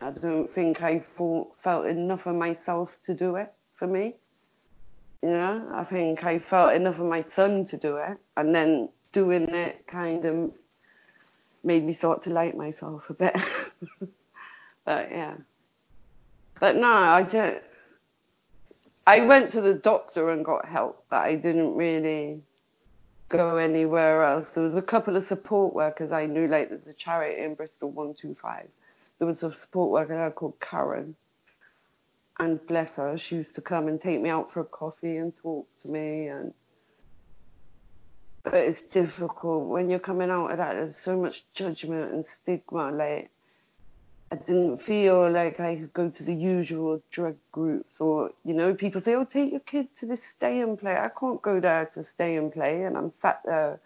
I 0.00 0.10
don't 0.10 0.52
think 0.54 0.82
I 0.82 1.04
felt 1.16 1.86
enough 1.86 2.26
of 2.26 2.36
myself 2.36 2.90
to 3.06 3.14
do 3.14 3.36
it 3.36 3.52
for 3.74 3.86
me. 3.86 4.14
You 5.22 5.30
know, 5.30 5.68
I 5.74 5.84
think 5.84 6.24
I 6.24 6.38
felt 6.38 6.74
enough 6.74 6.98
of 7.00 7.06
my 7.06 7.24
son 7.34 7.64
to 7.66 7.76
do 7.76 7.96
it, 7.96 8.16
and 8.36 8.54
then 8.54 8.88
doing 9.12 9.48
it 9.48 9.86
kind 9.88 10.24
of 10.24 10.52
made 11.64 11.84
me 11.84 11.92
start 11.92 12.22
to 12.22 12.30
like 12.30 12.56
myself 12.56 13.10
a 13.10 13.14
bit. 13.14 13.36
but 14.84 15.10
yeah. 15.10 15.34
But 16.60 16.76
no, 16.76 16.92
I 16.92 17.22
did. 17.24 17.62
I 19.06 19.20
went 19.20 19.50
to 19.52 19.60
the 19.60 19.74
doctor 19.74 20.30
and 20.30 20.44
got 20.44 20.66
help, 20.66 21.04
but 21.10 21.22
I 21.22 21.34
didn't 21.34 21.74
really 21.74 22.42
go 23.28 23.56
anywhere 23.56 24.22
else. 24.22 24.50
There 24.50 24.62
was 24.62 24.76
a 24.76 24.82
couple 24.82 25.16
of 25.16 25.26
support 25.26 25.74
workers 25.74 26.12
I 26.12 26.26
knew, 26.26 26.46
like 26.46 26.68
there's 26.68 26.86
a 26.86 26.92
charity 26.92 27.42
in 27.42 27.54
Bristol, 27.54 27.92
One25 27.92 28.66
there 29.18 29.26
was 29.26 29.42
a 29.42 29.52
support 29.52 29.90
worker 29.90 30.14
there 30.14 30.30
called 30.30 30.60
Karen. 30.60 31.14
And 32.40 32.64
bless 32.66 32.96
her, 32.96 33.18
she 33.18 33.36
used 33.36 33.56
to 33.56 33.60
come 33.60 33.88
and 33.88 34.00
take 34.00 34.20
me 34.20 34.30
out 34.30 34.52
for 34.52 34.60
a 34.60 34.64
coffee 34.64 35.16
and 35.16 35.36
talk 35.36 35.66
to 35.82 35.88
me. 35.88 36.28
And 36.28 36.54
but 38.44 38.54
it's 38.54 38.80
difficult 38.92 39.66
when 39.66 39.90
you're 39.90 39.98
coming 39.98 40.30
out 40.30 40.52
of 40.52 40.58
that. 40.58 40.74
There's 40.74 40.96
so 40.96 41.16
much 41.16 41.44
judgment 41.52 42.12
and 42.12 42.24
stigma. 42.26 42.92
Like 42.92 43.30
I 44.30 44.36
didn't 44.36 44.78
feel 44.78 45.30
like 45.30 45.58
I 45.58 45.76
could 45.76 45.92
go 45.94 46.10
to 46.10 46.22
the 46.22 46.34
usual 46.34 47.02
drug 47.10 47.36
groups 47.50 47.98
or, 47.98 48.30
you 48.44 48.52
know, 48.52 48.74
people 48.74 49.00
say, 49.00 49.14
oh, 49.14 49.24
take 49.24 49.50
your 49.50 49.60
kid 49.60 49.88
to 50.00 50.06
this 50.06 50.22
stay 50.22 50.60
and 50.60 50.78
play. 50.78 50.96
I 50.96 51.08
can't 51.08 51.40
go 51.40 51.60
there 51.60 51.86
to 51.94 52.04
stay 52.04 52.36
and 52.36 52.52
play. 52.52 52.82
And 52.82 52.96
I'm 52.96 53.12
sat 53.22 53.40
there. 53.44 53.80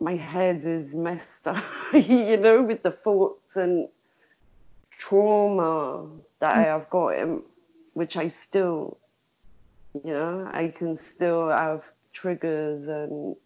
My 0.00 0.16
head 0.16 0.62
is 0.64 0.92
messed 0.94 1.46
up, 1.46 1.64
you 1.92 2.36
know, 2.36 2.62
with 2.62 2.82
the 2.82 2.92
thoughts 2.92 3.56
and 3.56 3.88
trauma 4.98 6.06
that 6.40 6.56
I 6.56 6.64
mm. 6.64 6.66
have 6.66 6.90
got, 6.90 7.08
in, 7.10 7.42
which 7.94 8.16
I 8.16 8.28
still, 8.28 8.98
you 10.04 10.12
know, 10.12 10.48
I 10.52 10.68
can 10.68 10.96
still 10.96 11.48
have 11.48 11.82
triggers 12.12 12.86
and 12.88 13.36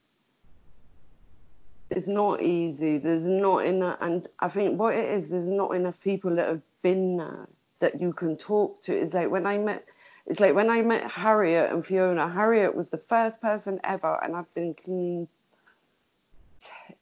it's 1.91 2.09
not 2.09 2.43
easy. 2.43 2.99
There's 2.99 3.25
not 3.27 3.67
enough, 3.67 3.99
and 4.01 4.27
I 4.41 4.49
think 4.49 4.79
what 4.79 4.95
it 4.95 5.09
is, 5.11 5.29
there's 5.29 5.49
not 5.49 5.75
enough 5.77 6.01
people 6.01 6.35
that 6.37 6.49
have 6.49 6.63
been 6.83 7.19
there 7.19 7.49
that 7.81 8.01
you 8.01 8.13
can 8.13 8.37
talk 8.37 8.81
to. 8.83 8.93
It's 8.93 9.15
like 9.15 9.31
when 9.31 9.47
I 9.47 9.59
met, 9.59 9.85
it's 10.27 10.41
like 10.41 10.55
when 10.55 10.71
I 10.71 10.83
met 10.83 11.11
Harriet 11.11 11.73
and 11.73 11.85
Fiona. 11.85 12.29
Harriet 12.29 12.75
was 12.75 12.89
the 12.89 12.99
first 12.99 13.41
person 13.41 13.81
ever, 13.85 14.19
and 14.25 14.35
I've 14.37 14.53
been 14.55 14.75
clean 14.75 15.29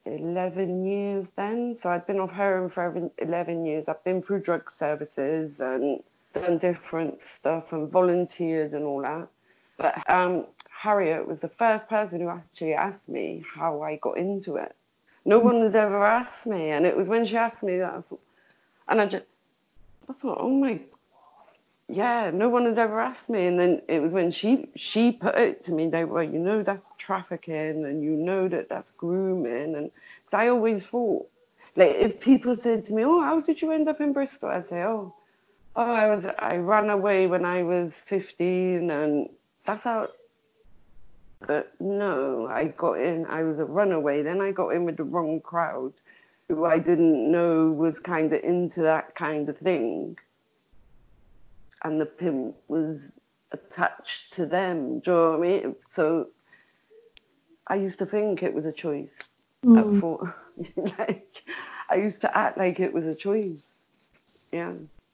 11 0.07 0.87
years 0.87 1.27
then. 1.37 1.77
So 1.77 1.91
I'd 1.91 2.07
been 2.07 2.21
off 2.21 2.31
heroin 2.31 2.71
for 2.71 3.11
11 3.19 3.67
years. 3.67 3.87
I've 3.89 4.03
been 4.05 4.23
through 4.23 4.41
drug 4.41 4.71
services 4.71 5.53
and 5.61 6.03
done 6.33 6.59
different 6.59 7.23
stuff 7.23 7.73
and 7.73 7.91
volunteered 7.91 8.73
and 8.73 8.85
all 8.85 9.03
that. 9.03 9.29
But 9.77 10.11
um, 10.11 10.47
Harriet 10.69 11.27
was 11.27 11.39
the 11.41 11.49
first 11.49 11.89
person 11.89 12.21
who 12.21 12.29
actually 12.29 12.75
asked 12.75 13.09
me 13.09 13.45
how 13.55 13.83
I 13.83 13.97
got 13.97 14.19
into 14.19 14.57
it. 14.57 14.75
No 15.25 15.39
one 15.39 15.61
has 15.61 15.75
ever 15.75 16.05
asked 16.05 16.47
me, 16.47 16.71
and 16.71 16.87
it 16.87 16.97
was 16.97 17.07
when 17.07 17.27
she 17.27 17.37
asked 17.37 17.63
me 17.63 17.79
that, 17.79 17.93
I 17.93 18.01
thought, 18.01 18.21
and 18.89 19.01
I 19.01 19.07
just, 19.07 19.27
I 20.09 20.15
thought, 20.15 20.39
oh 20.41 20.51
my, 20.51 20.81
yeah, 21.91 22.31
no 22.33 22.49
one 22.49 22.67
has 22.67 22.79
ever 22.79 23.01
asked 23.01 23.29
me, 23.29 23.47
and 23.47 23.59
then 23.59 23.83
it 23.89 24.01
was 24.01 24.13
when 24.13 24.31
she 24.31 24.69
she 24.77 25.13
put 25.13 25.35
it 25.37 25.65
to 25.65 25.73
me, 25.73 25.89
they 25.89 26.05
were, 26.05 26.23
you 26.23 26.39
know, 26.39 26.63
that's 26.63 26.85
trafficking, 26.99 27.85
and 27.85 28.03
you 28.03 28.11
know 28.11 28.49
that 28.49 28.69
that's 28.69 28.91
grooming, 28.93 29.75
and 29.75 29.91
I 30.33 30.49
always 30.49 30.85
thought, 30.85 31.29
like, 31.77 31.97
if 31.97 32.21
people 32.21 32.55
said 32.55 32.85
to 32.87 32.95
me, 32.95 33.05
oh, 33.05 33.21
how 33.21 33.41
did 33.41 33.61
you 33.61 33.73
end 33.73 33.89
up 33.89 34.01
in 34.01 34.13
Bristol? 34.13 34.49
I'd 34.49 34.69
say, 34.69 34.83
oh, 34.83 35.15
oh, 35.77 35.93
I 35.93 36.15
was, 36.15 36.27
I 36.39 36.57
ran 36.57 36.91
away 36.91 37.27
when 37.27 37.45
I 37.45 37.63
was 37.63 37.93
15, 38.07 38.91
and 38.91 39.29
that's 39.65 39.85
how 39.85 40.09
but 41.47 41.73
no, 41.81 42.47
I 42.49 42.67
got 42.67 43.01
in, 43.01 43.25
I 43.27 43.43
was 43.43 43.59
a 43.59 43.65
runaway. 43.65 44.23
Then 44.23 44.41
I 44.41 44.53
got 44.53 44.69
in 44.71 44.85
with 44.85 44.99
the 44.99 45.05
wrong 45.05 45.41
crowd 45.41 45.95
who 46.49 46.65
I 46.65 46.79
didn't 46.79 47.31
know 47.31 47.71
was 47.71 47.99
kind 47.99 48.33
of 48.33 48.43
into 48.43 48.83
that 48.83 49.15
kind 49.15 49.49
of 49.49 49.57
thing. 49.59 50.19
And 51.83 52.01
the 52.01 52.07
pimp 52.07 52.57
was 52.69 52.99
attached 53.53 54.33
to 54.35 54.47
them. 54.47 55.01
Do 55.01 55.11
you 55.11 55.17
know 55.17 55.31
what 55.31 55.39
I 55.39 55.43
mean? 55.43 55.77
So 55.93 56.29
I 57.67 57.77
used 57.77 57.99
to 57.99 58.07
think 58.07 58.43
it 58.43 58.55
was 58.55 58.65
a 58.65 58.73
choice. 58.73 59.11
Mm. 59.65 59.79
I 59.79 60.01
thought, 60.01 60.29
like, 60.99 61.43
I 61.89 61.97
used 61.97 62.21
to 62.23 62.37
act 62.37 62.59
like 62.59 62.81
it 62.81 62.93
was 62.93 63.05
a 63.05 63.15
choice. 63.15 63.63
Yeah. 64.53 64.73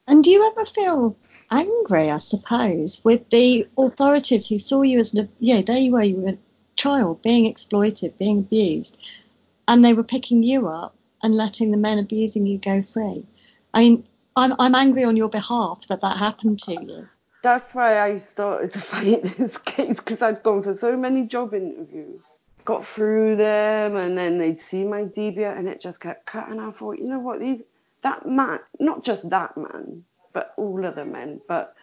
And 0.09 0.22
do 0.22 0.31
you 0.31 0.46
ever 0.46 0.64
feel 0.64 1.16
angry, 1.50 2.11
I 2.11 2.18
suppose, 2.18 3.05
with 3.05 3.29
the 3.31 3.66
authorities 3.76 4.46
who 4.46 4.59
saw 4.59 4.83
you 4.83 5.00
as 5.00 5.14
a 5.16 5.29
yeah, 5.40 5.62
there 5.62 5.79
you 5.79 5.92
were, 5.92 6.02
you 6.02 6.16
were 6.16 6.31
a 6.31 6.38
child 6.76 7.22
being 7.22 7.46
exploited, 7.46 8.16
being 8.18 8.40
abused, 8.40 8.96
and 9.66 9.85
they 9.85 9.94
were 9.94 10.05
picking 10.05 10.42
you 10.42 10.68
up 10.68 10.94
and 11.22 11.35
letting 11.35 11.72
the 11.72 11.76
men 11.76 11.98
abusing 11.98 12.46
you 12.46 12.59
go 12.59 12.83
free. 12.83 13.26
I 13.74 13.81
mean, 13.81 14.05
I'm 14.37 14.55
I'm 14.59 14.75
angry 14.75 15.05
on 15.05 15.16
your 15.16 15.29
behalf 15.29 15.87
that 15.88 16.01
that 16.03 16.18
happened 16.18 16.61
to 16.61 16.72
you. 16.72 17.07
That's 17.42 17.75
why 17.75 18.01
I 18.01 18.18
started 18.18 18.72
to 18.75 18.81
fight 18.81 19.22
this 19.38 19.57
case 19.59 19.96
because 19.96 20.22
I'd 20.22 20.42
gone 20.42 20.62
for 20.62 20.75
so 20.75 20.96
many 20.96 21.27
job 21.27 21.55
interviews, 21.55 22.20
got 22.64 22.87
through 22.87 23.37
them, 23.37 23.96
and 23.96 24.16
then 24.16 24.38
they'd 24.38 24.61
see 24.61 24.85
my 24.85 25.03
DBS 25.05 25.59
and 25.59 25.68
it 25.68 25.81
just 25.81 26.01
kept 26.01 26.27
cutting. 26.27 26.61
I 26.61 26.70
thought, 26.72 26.99
you 26.99 27.09
know 27.09 27.18
what, 27.18 27.40
these 27.40 27.62
that 28.03 28.29
man, 28.29 28.61
not 28.79 29.05
just 29.05 29.29
that 29.31 29.57
man, 29.57 30.05
but 30.33 30.53
all 30.57 30.85
of 30.85 30.94
the 30.94 31.05
men, 31.05 31.40
but 31.49 31.75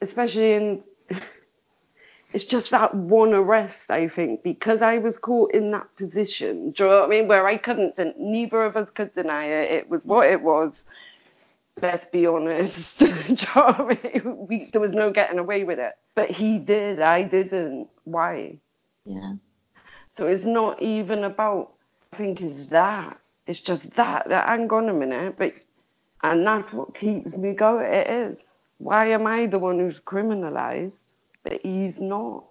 especially 0.00 0.52
in, 0.54 0.84
it's 2.32 2.44
just 2.44 2.70
that 2.70 2.94
one 2.94 3.32
arrest, 3.32 3.90
I 3.90 4.08
think, 4.08 4.42
because 4.42 4.80
I 4.80 4.98
was 4.98 5.18
caught 5.18 5.52
in 5.52 5.68
that 5.68 5.94
position. 5.96 6.70
Do 6.70 6.84
you 6.84 6.90
know 6.90 7.00
what 7.00 7.06
I 7.06 7.08
mean? 7.08 7.28
Where 7.28 7.46
I 7.46 7.56
couldn't, 7.56 7.98
neither 8.18 8.62
of 8.62 8.76
us 8.76 8.88
could 8.94 9.14
deny 9.14 9.46
it. 9.46 9.72
It 9.72 9.90
was 9.90 10.00
what 10.04 10.28
it 10.28 10.40
was. 10.40 10.72
Let's 11.82 12.04
be 12.06 12.26
honest. 12.26 12.98
Do 13.00 13.06
you 13.06 13.12
know 13.12 13.36
what 13.54 13.80
I 13.80 13.98
mean? 14.14 14.36
We, 14.48 14.64
there 14.70 14.80
was 14.80 14.92
no 14.92 15.10
getting 15.10 15.38
away 15.38 15.64
with 15.64 15.78
it. 15.78 15.92
But 16.14 16.30
he 16.30 16.58
did. 16.58 17.00
I 17.00 17.22
didn't. 17.22 17.88
Why? 18.04 18.58
Yeah. 19.04 19.34
So 20.16 20.26
it's 20.26 20.44
not 20.44 20.80
even 20.80 21.24
about, 21.24 21.72
I 22.12 22.16
think 22.16 22.40
it's 22.40 22.68
that. 22.68 23.18
It's 23.46 23.60
just 23.60 23.90
that, 23.96 24.28
that 24.28 24.48
hang 24.48 24.70
on 24.70 24.88
a 24.88 24.94
minute, 24.94 25.36
but 25.36 25.52
and 26.22 26.46
that's 26.46 26.72
what 26.72 26.94
keeps 26.94 27.36
me 27.36 27.52
going. 27.52 27.92
It 27.92 28.08
is. 28.08 28.38
Why 28.78 29.08
am 29.10 29.26
I 29.26 29.46
the 29.46 29.58
one 29.58 29.78
who's 29.78 30.00
criminalized, 30.00 30.98
but 31.42 31.60
he's 31.62 32.00
not? 32.00 32.44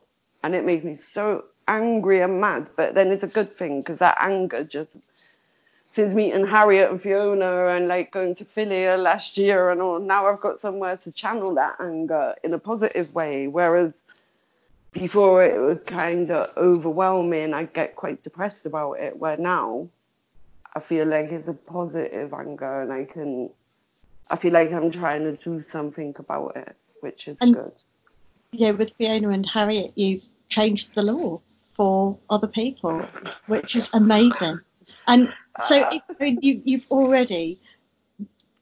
And 0.44 0.54
it 0.54 0.66
makes 0.66 0.84
me 0.84 0.98
so 0.98 1.46
angry 1.68 2.22
and 2.22 2.40
mad. 2.40 2.68
But 2.76 2.94
then 2.94 3.12
it's 3.12 3.24
a 3.24 3.28
good 3.28 3.58
thing 3.58 3.82
because 3.82 3.98
that 4.00 4.18
anger 4.20 4.64
just 4.64 4.92
since 5.94 6.16
meeting 6.16 6.48
Harriet 6.48 6.90
and 6.90 7.00
Fiona 7.00 7.68
and 7.68 7.88
like 7.88 8.12
going 8.12 8.34
to 8.36 8.46
Filia 8.46 8.98
last 8.98 9.38
year 9.38 9.70
and 9.70 9.80
all, 9.80 10.00
now 10.00 10.28
I've 10.28 10.42
got 10.42 10.60
somewhere 10.60 10.98
to 10.98 11.12
channel 11.12 11.54
that 11.56 11.76
anger 11.80 12.34
in 12.44 12.54
a 12.56 12.58
positive 12.58 13.14
way. 13.14 13.48
Whereas 13.48 13.94
before 14.92 15.44
it 15.46 15.62
would 15.62 15.86
kind 15.86 16.32
of 16.32 16.50
overwhelm 16.58 17.30
me 17.30 17.42
and 17.42 17.54
I'd 17.54 17.74
get 17.74 17.96
quite 17.96 18.24
depressed 18.24 18.66
about 18.66 18.94
it. 18.94 19.18
Where 19.18 19.38
now 19.38 19.88
I 20.76 20.80
feel 20.80 21.06
like 21.06 21.32
it's 21.32 21.48
a 21.48 21.54
positive 21.54 22.34
anger 22.34 22.82
and 22.82 22.92
I 22.92 23.06
can, 23.06 23.52
I 24.32 24.36
feel 24.36 24.54
like 24.54 24.72
I'm 24.72 24.90
trying 24.90 25.24
to 25.26 25.38
do 25.44 25.64
something 25.70 26.16
about 26.18 26.56
it, 26.56 26.76
which 27.02 27.28
is 27.28 27.38
and, 27.40 27.54
good. 27.54 27.84
Yeah, 28.52 28.72
with 28.72 28.94
Fiona 28.98 29.30
and 29.30 29.46
Harriet, 29.46 29.92
you've 29.94 30.26
changed 30.48 30.96
the 30.96 31.04
law 31.04 31.40
for 31.76 32.18
other 32.32 32.48
people, 32.48 33.06
which 33.46 33.76
is 33.76 33.94
amazing. 33.94 34.60
And 35.08 35.34
so 35.60 35.82
uh, 35.82 36.00
if, 36.20 36.44
you, 36.44 36.62
you've 36.64 36.86
already 36.90 37.60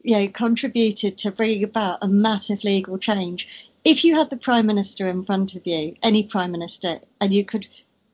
you 0.04 0.16
know, 0.16 0.28
contributed 0.28 1.18
to 1.20 1.32
bringing 1.32 1.64
about 1.64 2.00
a 2.02 2.08
massive 2.08 2.64
legal 2.64 2.98
change. 2.98 3.48
If 3.84 4.04
you 4.04 4.16
had 4.16 4.30
the 4.30 4.38
Prime 4.38 4.66
Minister 4.66 5.08
in 5.08 5.24
front 5.26 5.56
of 5.56 5.66
you, 5.66 5.96
any 6.04 6.24
Prime 6.24 6.52
Minister, 6.52 7.00
and 7.20 7.34
you 7.34 7.46
could 7.46 7.68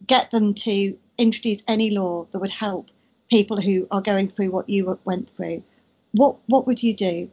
get 0.06 0.32
them 0.32 0.54
to 0.54 0.98
introduce 1.18 1.64
any 1.68 1.90
law 1.92 2.26
that 2.32 2.40
would 2.40 2.52
help 2.52 2.90
people 3.30 3.60
who 3.60 3.88
are 3.92 4.02
going 4.02 4.28
through 4.28 4.52
what 4.52 4.70
you 4.70 5.00
went 5.04 5.30
through, 5.30 5.64
what 6.12 6.38
what 6.48 6.66
would 6.68 6.82
you 6.82 6.94
do? 6.94 7.30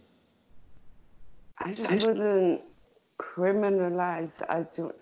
I 1.59 1.73
just 1.73 2.07
wouldn't 2.07 2.61
criminalize. 3.21 4.33
I 4.49 4.67
don't. 4.77 4.95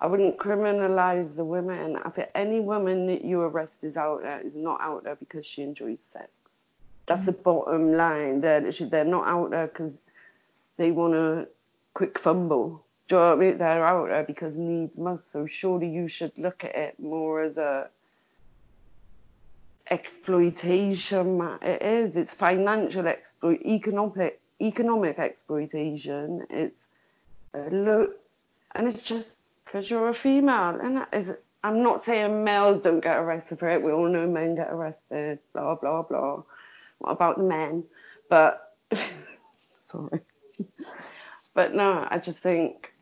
I 0.00 0.06
wouldn't 0.06 0.36
criminalize 0.36 1.34
the 1.36 1.44
women. 1.44 1.96
I 2.04 2.10
think 2.10 2.28
any 2.34 2.60
woman 2.60 3.06
that 3.06 3.24
you 3.24 3.40
arrest 3.40 3.72
is 3.82 3.96
out 3.96 4.22
there 4.22 4.40
is 4.40 4.54
not 4.54 4.80
out 4.80 5.04
there 5.04 5.16
because 5.16 5.46
she 5.46 5.62
enjoys 5.62 5.98
sex. 6.12 6.28
That's 7.06 7.22
the 7.22 7.32
bottom 7.32 7.94
line. 7.94 8.40
They're 8.40 8.70
they're 8.70 9.04
not 9.04 9.26
out 9.26 9.50
there 9.50 9.68
because 9.68 9.92
they 10.76 10.90
want 10.90 11.14
a 11.14 11.48
quick 11.94 12.18
fumble. 12.18 12.84
Do 13.08 13.14
you 13.14 13.20
know 13.20 13.28
what 13.28 13.36
I 13.36 13.40
mean? 13.40 13.58
They're 13.58 13.86
out 13.86 14.08
there 14.08 14.24
because 14.24 14.54
needs 14.56 14.98
must. 14.98 15.32
So 15.32 15.46
surely 15.46 15.88
you 15.88 16.08
should 16.08 16.32
look 16.36 16.64
at 16.64 16.74
it 16.74 17.00
more 17.00 17.42
as 17.42 17.56
a 17.56 17.88
exploitation. 19.90 21.40
It 21.62 21.82
is. 21.82 22.16
It's 22.16 22.34
financial 22.34 23.06
exploit, 23.06 23.62
economic 23.64 24.40
economic 24.60 25.18
exploitation. 25.18 26.46
It's 26.50 26.76
uh, 27.54 27.68
look, 27.70 28.16
and 28.74 28.88
it's 28.88 29.04
just 29.04 29.35
because 29.66 29.90
you're 29.90 30.08
a 30.08 30.14
female, 30.14 30.78
and 30.80 30.96
that 30.96 31.08
is. 31.12 31.32
I'm 31.64 31.82
not 31.82 32.04
saying 32.04 32.44
males 32.44 32.80
don't 32.80 33.00
get 33.00 33.16
arrested 33.16 33.58
for 33.58 33.68
it. 33.68 33.82
We 33.82 33.90
all 33.90 34.08
know 34.08 34.26
men 34.26 34.54
get 34.54 34.70
arrested. 34.70 35.40
Blah 35.52 35.74
blah 35.74 36.02
blah. 36.02 36.42
What 36.98 37.10
about 37.10 37.38
the 37.38 37.44
men? 37.44 37.84
But 38.30 38.74
sorry. 39.90 40.20
but 41.54 41.74
no, 41.74 42.06
I 42.08 42.18
just 42.18 42.38
think 42.38 42.92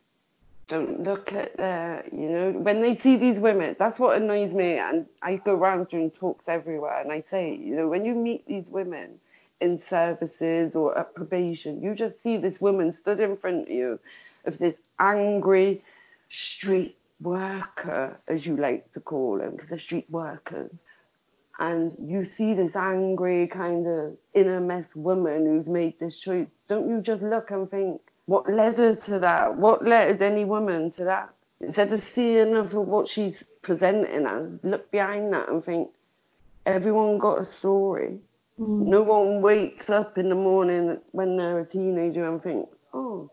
don't 0.69 1.03
look 1.03 1.33
at 1.33 1.57
the, 1.57 2.03
you 2.11 2.29
know, 2.29 2.53
when 2.53 2.81
they 2.81 2.97
see 2.97 3.17
these 3.17 3.39
women, 3.39 3.77
that's 3.79 3.99
what 3.99 4.17
annoys 4.17 4.53
me. 4.53 4.79
And 4.79 5.07
I 5.23 5.37
go 5.37 5.55
around 5.55 5.89
doing 5.89 6.11
talks 6.11 6.45
everywhere 6.49 7.01
and 7.01 7.13
I 7.13 7.23
say, 7.31 7.55
you 7.55 7.77
know, 7.77 7.89
when 7.89 8.05
you 8.05 8.15
meet 8.15 8.47
these 8.47 8.65
women 8.69 9.19
in 9.61 9.79
services 9.79 10.75
or 10.75 10.97
at 10.99 11.15
probation, 11.15 11.83
you 11.83 11.95
just 11.95 12.23
see 12.23 12.37
this 12.37 12.61
woman 12.61 12.93
stood 12.93 13.21
in 13.21 13.37
front 13.37 13.63
of 13.63 13.71
you 13.71 13.99
of 14.47 14.59
this 14.59 14.75
angry 14.99 15.83
street 16.29 16.97
worker, 17.21 18.19
as 18.29 18.45
you 18.45 18.57
like 18.57 18.93
to 18.93 19.01
call 19.01 19.39
them, 19.39 19.53
because 19.53 19.69
they're 19.69 19.79
street 19.79 20.11
workers, 20.11 20.71
and 21.59 21.95
you 21.99 22.27
see 22.37 22.55
this 22.55 22.75
angry 22.75 23.47
kind 23.47 23.87
of 23.87 24.17
inner 24.35 24.61
mess 24.61 24.87
woman 24.95 25.47
who's 25.47 25.69
made 25.69 25.99
this 26.01 26.19
choice, 26.19 26.49
don't 26.69 26.89
you 26.89 27.01
just 27.01 27.23
look 27.23 27.51
and 27.51 27.71
think, 27.71 28.01
what 28.27 28.51
led 28.51 28.77
her 28.79 28.95
to 28.95 29.19
that? 29.21 29.57
What 29.57 29.85
led 29.85 30.21
any 30.23 30.45
woman 30.45 30.91
to 30.93 31.05
that? 31.05 31.31
Instead 31.61 31.93
of 31.93 32.03
seeing 32.03 32.55
her 32.55 32.69
for 32.69 32.81
what 32.81 33.07
she's 33.07 33.45
presenting 33.63 34.27
as, 34.27 34.59
look 34.63 34.91
behind 34.91 35.33
that 35.33 35.49
and 35.49 35.65
think, 35.65 35.91
everyone 36.67 37.19
got 37.19 37.39
a 37.39 37.45
story. 37.45 38.19
Mm. 38.59 38.87
No 38.87 39.03
one 39.03 39.41
wakes 39.41 39.91
up 39.91 40.19
in 40.19 40.29
the 40.29 40.35
morning 40.35 40.99
when 41.13 41.37
they're 41.37 41.61
a 41.61 41.67
teenager 41.67 42.29
and 42.29 42.43
think, 42.43 42.69
oh, 42.93 43.31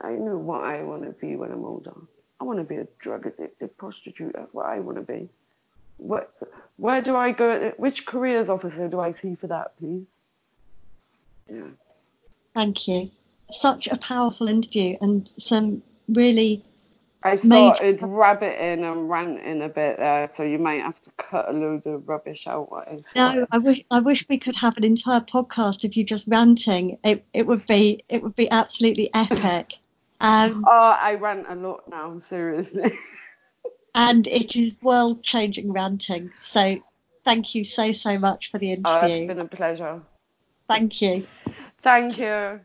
I 0.00 0.12
know 0.12 0.36
what 0.36 0.64
I 0.64 0.82
want 0.82 1.04
to 1.04 1.10
be 1.10 1.36
when 1.36 1.52
I'm 1.52 1.64
older. 1.64 1.92
I 2.40 2.44
want 2.44 2.58
to 2.58 2.64
be 2.64 2.76
a 2.76 2.86
drug 2.98 3.26
addicted 3.26 3.76
prostitute. 3.76 4.32
That's 4.34 4.52
what 4.54 4.66
I 4.66 4.80
want 4.80 4.96
to 4.96 5.02
be. 5.02 5.28
What, 5.98 6.32
where 6.78 7.02
do 7.02 7.14
I 7.14 7.32
go? 7.32 7.72
Which 7.76 8.06
careers 8.06 8.48
officer 8.48 8.88
do 8.88 8.98
I 8.98 9.14
see 9.20 9.34
for 9.34 9.48
that, 9.48 9.78
please? 9.78 10.06
Yeah. 11.50 11.62
Thank 12.54 12.88
you. 12.88 13.10
Such 13.50 13.88
a 13.88 13.96
powerful 13.96 14.48
interview 14.48 14.96
and 15.00 15.28
some 15.36 15.82
really. 16.08 16.64
I 17.22 17.36
started 17.36 17.96
major... 17.96 18.06
rabbiting 18.06 18.82
and 18.82 19.10
ranting 19.10 19.62
a 19.62 19.68
bit 19.68 19.98
there, 19.98 20.30
so 20.34 20.42
you 20.42 20.58
might 20.58 20.80
have 20.80 21.00
to 21.02 21.10
cut 21.18 21.50
a 21.50 21.52
load 21.52 21.86
of 21.86 22.08
rubbish 22.08 22.46
out. 22.46 22.70
no, 23.14 23.46
I 23.50 23.58
wish 23.58 23.84
I 23.90 24.00
wish 24.00 24.26
we 24.26 24.38
could 24.38 24.56
have 24.56 24.78
an 24.78 24.84
entire 24.84 25.20
podcast 25.20 25.84
of 25.84 25.94
you 25.94 26.04
just 26.04 26.26
ranting. 26.28 26.96
It 27.04 27.26
it 27.34 27.46
would 27.46 27.66
be 27.66 28.04
it 28.08 28.22
would 28.22 28.36
be 28.36 28.50
absolutely 28.50 29.10
epic. 29.12 29.74
Um, 30.20 30.64
oh, 30.66 30.70
I 30.70 31.14
rant 31.14 31.46
a 31.48 31.54
lot 31.54 31.88
now, 31.88 32.18
seriously. 32.28 32.98
and 33.94 34.26
it 34.26 34.54
is 34.56 34.76
world 34.82 35.22
changing 35.22 35.72
ranting. 35.72 36.30
So 36.38 36.78
thank 37.24 37.54
you 37.54 37.64
so, 37.64 37.92
so 37.92 38.18
much 38.18 38.50
for 38.50 38.58
the 38.58 38.72
interview. 38.72 38.86
Oh, 38.86 39.06
it's 39.06 39.26
been 39.26 39.40
a 39.40 39.48
pleasure. 39.48 40.02
Thank 40.68 41.00
you. 41.02 41.26
Thank 41.82 42.18
you. 42.18 42.60